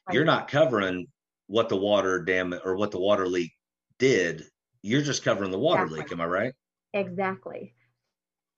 Right. 0.08 0.16
You're 0.16 0.26
not 0.26 0.48
covering 0.48 1.08
what 1.48 1.70
the 1.70 1.78
water 1.78 2.22
dam 2.24 2.54
or 2.66 2.76
what 2.76 2.92
the 2.92 3.00
water 3.00 3.28
leak 3.28 3.54
did. 4.00 4.44
You're 4.82 5.02
just 5.02 5.24
covering 5.24 5.52
the 5.52 5.60
water 5.60 5.84
exactly. 5.84 6.04
leak. 6.04 6.12
Am 6.12 6.22
I 6.22 6.26
right? 6.26 6.54
Exactly. 6.94 7.74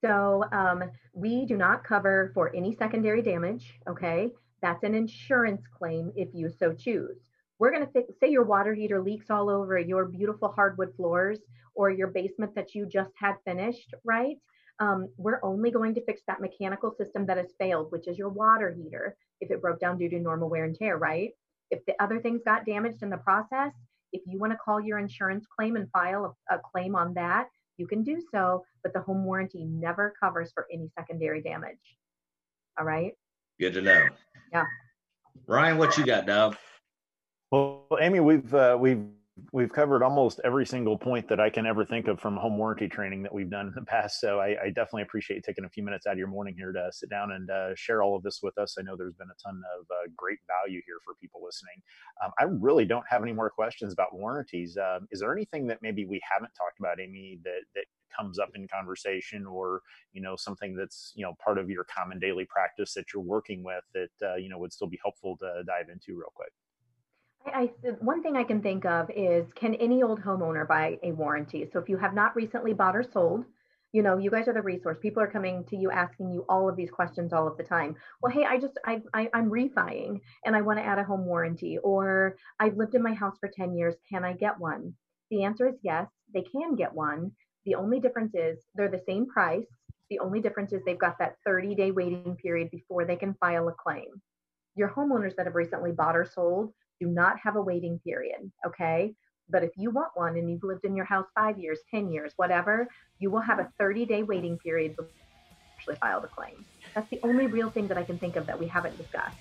So 0.03 0.43
um, 0.51 0.83
we 1.13 1.45
do 1.45 1.57
not 1.57 1.83
cover 1.83 2.31
for 2.33 2.55
any 2.55 2.75
secondary 2.75 3.21
damage. 3.21 3.73
Okay. 3.88 4.31
That's 4.62 4.83
an 4.83 4.95
insurance 4.95 5.62
claim 5.77 6.12
if 6.15 6.29
you 6.33 6.49
so 6.49 6.73
choose 6.73 7.29
we're 7.59 7.71
going 7.71 7.85
to 7.85 8.03
say 8.19 8.31
your 8.31 8.45
water 8.45 8.73
heater 8.73 9.01
leaks 9.01 9.29
all 9.29 9.49
over 9.49 9.77
your 9.77 10.05
beautiful 10.05 10.49
hardwood 10.49 10.95
floors 10.95 11.39
or 11.75 11.91
your 11.91 12.07
basement 12.07 12.55
that 12.55 12.73
you 12.73 12.85
just 12.85 13.12
had 13.15 13.35
finished, 13.45 13.93
right? 14.03 14.38
Um, 14.79 15.09
we're 15.17 15.39
only 15.43 15.71
going 15.71 15.93
to 15.95 16.05
fix 16.05 16.21
that 16.27 16.39
mechanical 16.39 16.91
system 16.97 17.25
that 17.25 17.37
has 17.37 17.53
failed, 17.59 17.91
which 17.91 18.07
is 18.07 18.17
your 18.17 18.29
water 18.29 18.73
heater, 18.73 19.17
if 19.41 19.51
it 19.51 19.61
broke 19.61 19.79
down 19.79 19.97
due 19.97 20.09
to 20.09 20.19
normal 20.19 20.49
wear 20.49 20.63
and 20.63 20.75
tear, 20.75 20.97
right? 20.97 21.31
If 21.69 21.85
the 21.85 22.01
other 22.01 22.21
things 22.21 22.41
got 22.45 22.65
damaged 22.65 23.03
in 23.03 23.09
the 23.09 23.17
process, 23.17 23.73
If 24.11 24.21
you 24.25 24.39
want 24.39 24.53
to 24.53 24.57
call 24.57 24.81
your 24.81 24.97
insurance 24.97 25.45
claim 25.55 25.75
and 25.75 25.89
file 25.91 26.35
a, 26.49 26.55
a 26.55 26.59
claim 26.59 26.95
on 26.95 27.13
that, 27.15 27.47
you 27.77 27.87
can 27.87 28.03
do 28.03 28.21
so, 28.31 28.63
but 28.83 28.93
the 28.93 29.01
home 29.01 29.23
warranty 29.23 29.63
never 29.65 30.13
covers 30.19 30.51
for 30.53 30.67
any 30.71 30.89
secondary 30.97 31.41
damage. 31.41 31.77
All 32.77 32.85
right. 32.85 33.13
Good 33.59 33.73
to 33.73 33.81
know. 33.81 34.07
Yeah. 34.51 34.65
Ryan, 35.47 35.77
what 35.77 35.97
you 35.97 36.05
got, 36.05 36.25
dog? 36.25 36.55
Well, 37.51 37.85
Amy, 37.99 38.19
we've 38.19 38.53
uh, 38.53 38.77
we've 38.79 39.03
we've 39.52 39.71
covered 39.71 40.04
almost 40.04 40.39
every 40.43 40.65
single 40.65 40.97
point 40.97 41.28
that 41.30 41.39
I 41.39 41.49
can 41.49 41.65
ever 41.65 41.86
think 41.86 42.08
of 42.08 42.19
from 42.19 42.38
home 42.38 42.58
warranty 42.58 42.88
training 42.88 43.23
that 43.23 43.34
we've 43.34 43.49
done 43.49 43.67
in 43.67 43.73
the 43.75 43.82
past. 43.82 44.19
So 44.19 44.39
I, 44.39 44.56
I 44.63 44.67
definitely 44.67 45.04
appreciate 45.04 45.43
taking 45.43 45.65
a 45.65 45.69
few 45.69 45.84
minutes 45.84 46.08
out 46.08 46.13
of 46.13 46.17
your 46.17 46.28
morning 46.28 46.56
here 46.58 46.71
to 46.71 46.89
sit 46.91 47.10
down 47.10 47.32
and 47.32 47.49
uh, 47.49 47.75
share 47.75 48.02
all 48.02 48.15
of 48.15 48.23
this 48.23 48.39
with 48.41 48.58
us. 48.58 48.75
I 48.80 48.84
know 48.84 48.95
there's 48.95 49.15
been 49.15 49.30
a 49.30 49.43
ton 49.43 49.62
of 49.78 49.86
uh, 49.91 50.10
great 50.15 50.39
value 50.47 50.82
here 50.86 50.97
for 51.04 51.13
people 51.15 51.41
listening. 51.43 51.82
Um, 52.23 52.32
I 52.39 52.43
really 52.43 52.86
don't 52.86 53.06
have 53.10 53.21
any 53.23 53.34
more 53.34 53.49
questions 53.49 53.93
about 53.93 54.13
warranties. 54.13 54.78
Um, 54.78 55.08
is 55.12 55.19
there 55.19 55.34
anything 55.34 55.67
that 55.67 55.80
maybe 55.82 56.06
we 56.06 56.21
haven't 56.30 56.52
talked 56.58 56.80
about, 56.80 56.99
Amy, 56.99 57.39
that 57.43 57.62
that 57.75 57.86
comes 58.15 58.39
up 58.39 58.49
in 58.56 58.67
conversation, 58.67 59.45
or 59.45 59.82
you 60.13 60.21
know 60.21 60.36
something 60.36 60.75
that's 60.75 61.13
you 61.15 61.23
know 61.23 61.36
part 61.43 61.58
of 61.58 61.69
your 61.69 61.86
common 61.86 62.19
daily 62.19 62.45
practice 62.45 62.93
that 62.93 63.06
you're 63.13 63.23
working 63.23 63.63
with 63.63 63.84
that 63.93 64.28
uh, 64.28 64.36
you 64.36 64.49
know 64.49 64.58
would 64.58 64.73
still 64.73 64.88
be 64.88 64.99
helpful 65.04 65.38
to 65.38 65.63
dive 65.65 65.89
into 65.91 66.17
real 66.17 66.32
quick? 66.34 66.52
I, 67.45 67.71
I, 67.84 67.89
one 67.99 68.21
thing 68.21 68.36
I 68.36 68.43
can 68.43 68.62
think 68.62 68.86
of 68.86 69.10
is 69.15 69.45
can 69.56 69.75
any 69.75 70.04
old 70.04 70.21
homeowner 70.21 70.67
buy 70.67 70.97
a 71.04 71.12
warranty? 71.12 71.67
So 71.71 71.80
if 71.80 71.89
you 71.89 71.97
have 71.97 72.13
not 72.13 72.36
recently 72.36 72.73
bought 72.73 72.95
or 72.95 73.04
sold, 73.04 73.45
you 73.91 74.04
know, 74.04 74.17
you 74.17 74.30
guys 74.30 74.47
are 74.47 74.54
the 74.54 74.62
resource. 74.62 74.97
People 75.02 75.23
are 75.23 75.32
coming 75.32 75.63
to 75.65 75.75
you 75.75 75.89
asking 75.89 76.32
you 76.32 76.45
all 76.47 76.69
of 76.69 76.75
these 76.75 76.91
questions 76.91 77.34
all 77.34 77.47
of 77.47 77.58
the 77.58 77.63
time. 77.63 77.95
Well, 78.21 78.32
hey, 78.32 78.45
I 78.45 78.60
just 78.60 78.78
I, 78.86 79.02
I 79.13 79.30
I'm 79.34 79.49
refining 79.49 80.21
and 80.45 80.56
I 80.56 80.62
want 80.62 80.78
to 80.78 80.86
add 80.86 80.99
a 80.99 81.04
home 81.04 81.25
warranty, 81.25 81.80
or 81.80 82.38
I've 82.60 82.78
lived 82.78 82.93
in 82.93 83.02
my 83.02 83.13
house 83.13 83.38
for 83.39 83.49
10 83.49 83.75
years. 83.75 83.95
Can 84.08 84.23
I 84.23 84.34
get 84.34 84.60
one? 84.60 84.93
The 85.32 85.43
answer 85.43 85.67
is 85.67 85.75
yes, 85.82 86.08
they 86.34 86.43
can 86.43 86.75
get 86.75 86.93
one. 86.93 87.32
The 87.65 87.75
only 87.75 87.99
difference 87.99 88.36
is 88.36 88.60
they're 88.75 88.89
the 88.89 89.02
same 89.08 89.25
price. 89.25 89.65
The 90.10 90.19
only 90.19 90.39
difference 90.39 90.71
is 90.71 90.82
they've 90.86 90.97
got 90.97 91.17
that 91.19 91.38
30 91.45 91.75
day 91.75 91.91
waiting 91.91 92.36
period 92.36 92.69
before 92.71 93.06
they 93.06 93.15
can 93.15 93.34
file 93.36 93.67
a 93.69 93.73
claim. 93.73 94.21
Your 94.75 94.89
homeowners 94.89 95.36
that 95.36 95.45
have 95.45 95.56
recently 95.56 95.91
bought 95.91 96.15
or 96.15 96.25
sold, 96.25 96.73
do 96.99 97.07
not 97.07 97.38
have 97.43 97.55
a 97.55 97.62
waiting 97.62 97.99
period. 98.03 98.51
Okay. 98.65 99.13
But 99.49 99.63
if 99.63 99.71
you 99.77 99.89
want 99.89 100.09
one 100.13 100.38
and 100.38 100.49
you've 100.49 100.63
lived 100.63 100.85
in 100.85 100.95
your 100.95 101.05
house 101.05 101.25
five 101.33 101.57
years, 101.57 101.79
10 101.89 102.12
years, 102.12 102.33
whatever, 102.35 102.88
you 103.17 103.31
will 103.31 103.41
have 103.41 103.59
a 103.59 103.71
30 103.79 104.05
day 104.05 104.23
waiting 104.23 104.57
period 104.59 104.95
before 104.95 105.12
you 105.12 105.55
actually 105.77 105.95
file 105.95 106.21
the 106.21 106.27
claim. 106.27 106.65
That's 106.93 107.09
the 107.09 107.19
only 107.23 107.47
real 107.47 107.69
thing 107.71 107.88
that 107.88 107.97
I 107.97 108.03
can 108.03 108.19
think 108.19 108.35
of 108.35 108.45
that 108.45 108.59
we 108.59 108.67
haven't 108.67 108.97
discussed. 108.97 109.38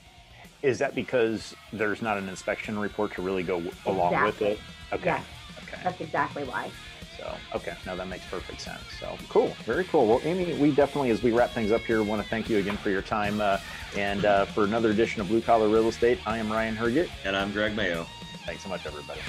Is 0.62 0.78
that 0.78 0.94
because 0.94 1.54
there's 1.72 2.02
not 2.02 2.16
an 2.16 2.28
inspection 2.28 2.78
report 2.78 3.12
to 3.14 3.22
really 3.22 3.42
go 3.42 3.62
along 3.86 4.12
exactly. 4.12 4.26
with 4.26 4.42
it? 4.42 4.58
Okay. 4.94 5.04
Yes. 5.04 5.24
Okay. 5.62 5.80
That's 5.84 6.00
exactly 6.00 6.44
why. 6.44 6.70
So, 7.18 7.36
okay, 7.54 7.74
no, 7.84 7.96
that 7.96 8.06
makes 8.06 8.24
perfect 8.26 8.60
sense. 8.60 8.82
So, 9.00 9.18
cool, 9.28 9.48
very 9.64 9.84
cool. 9.84 10.06
Well, 10.06 10.20
Amy, 10.24 10.54
we 10.54 10.70
definitely, 10.70 11.10
as 11.10 11.22
we 11.22 11.32
wrap 11.32 11.50
things 11.50 11.72
up 11.72 11.80
here, 11.82 12.02
want 12.02 12.22
to 12.22 12.28
thank 12.28 12.48
you 12.48 12.58
again 12.58 12.76
for 12.76 12.90
your 12.90 13.02
time. 13.02 13.40
Uh, 13.40 13.58
and 13.96 14.24
uh, 14.24 14.44
for 14.46 14.64
another 14.64 14.90
edition 14.90 15.20
of 15.20 15.28
Blue 15.28 15.40
Collar 15.40 15.68
Real 15.68 15.88
Estate, 15.88 16.20
I 16.26 16.38
am 16.38 16.50
Ryan 16.50 16.76
Herget. 16.76 17.10
And 17.24 17.36
I'm 17.36 17.52
Greg 17.52 17.74
Mayo. 17.74 18.06
Thanks 18.46 18.62
so 18.62 18.68
much, 18.68 18.86
everybody. 18.86 19.20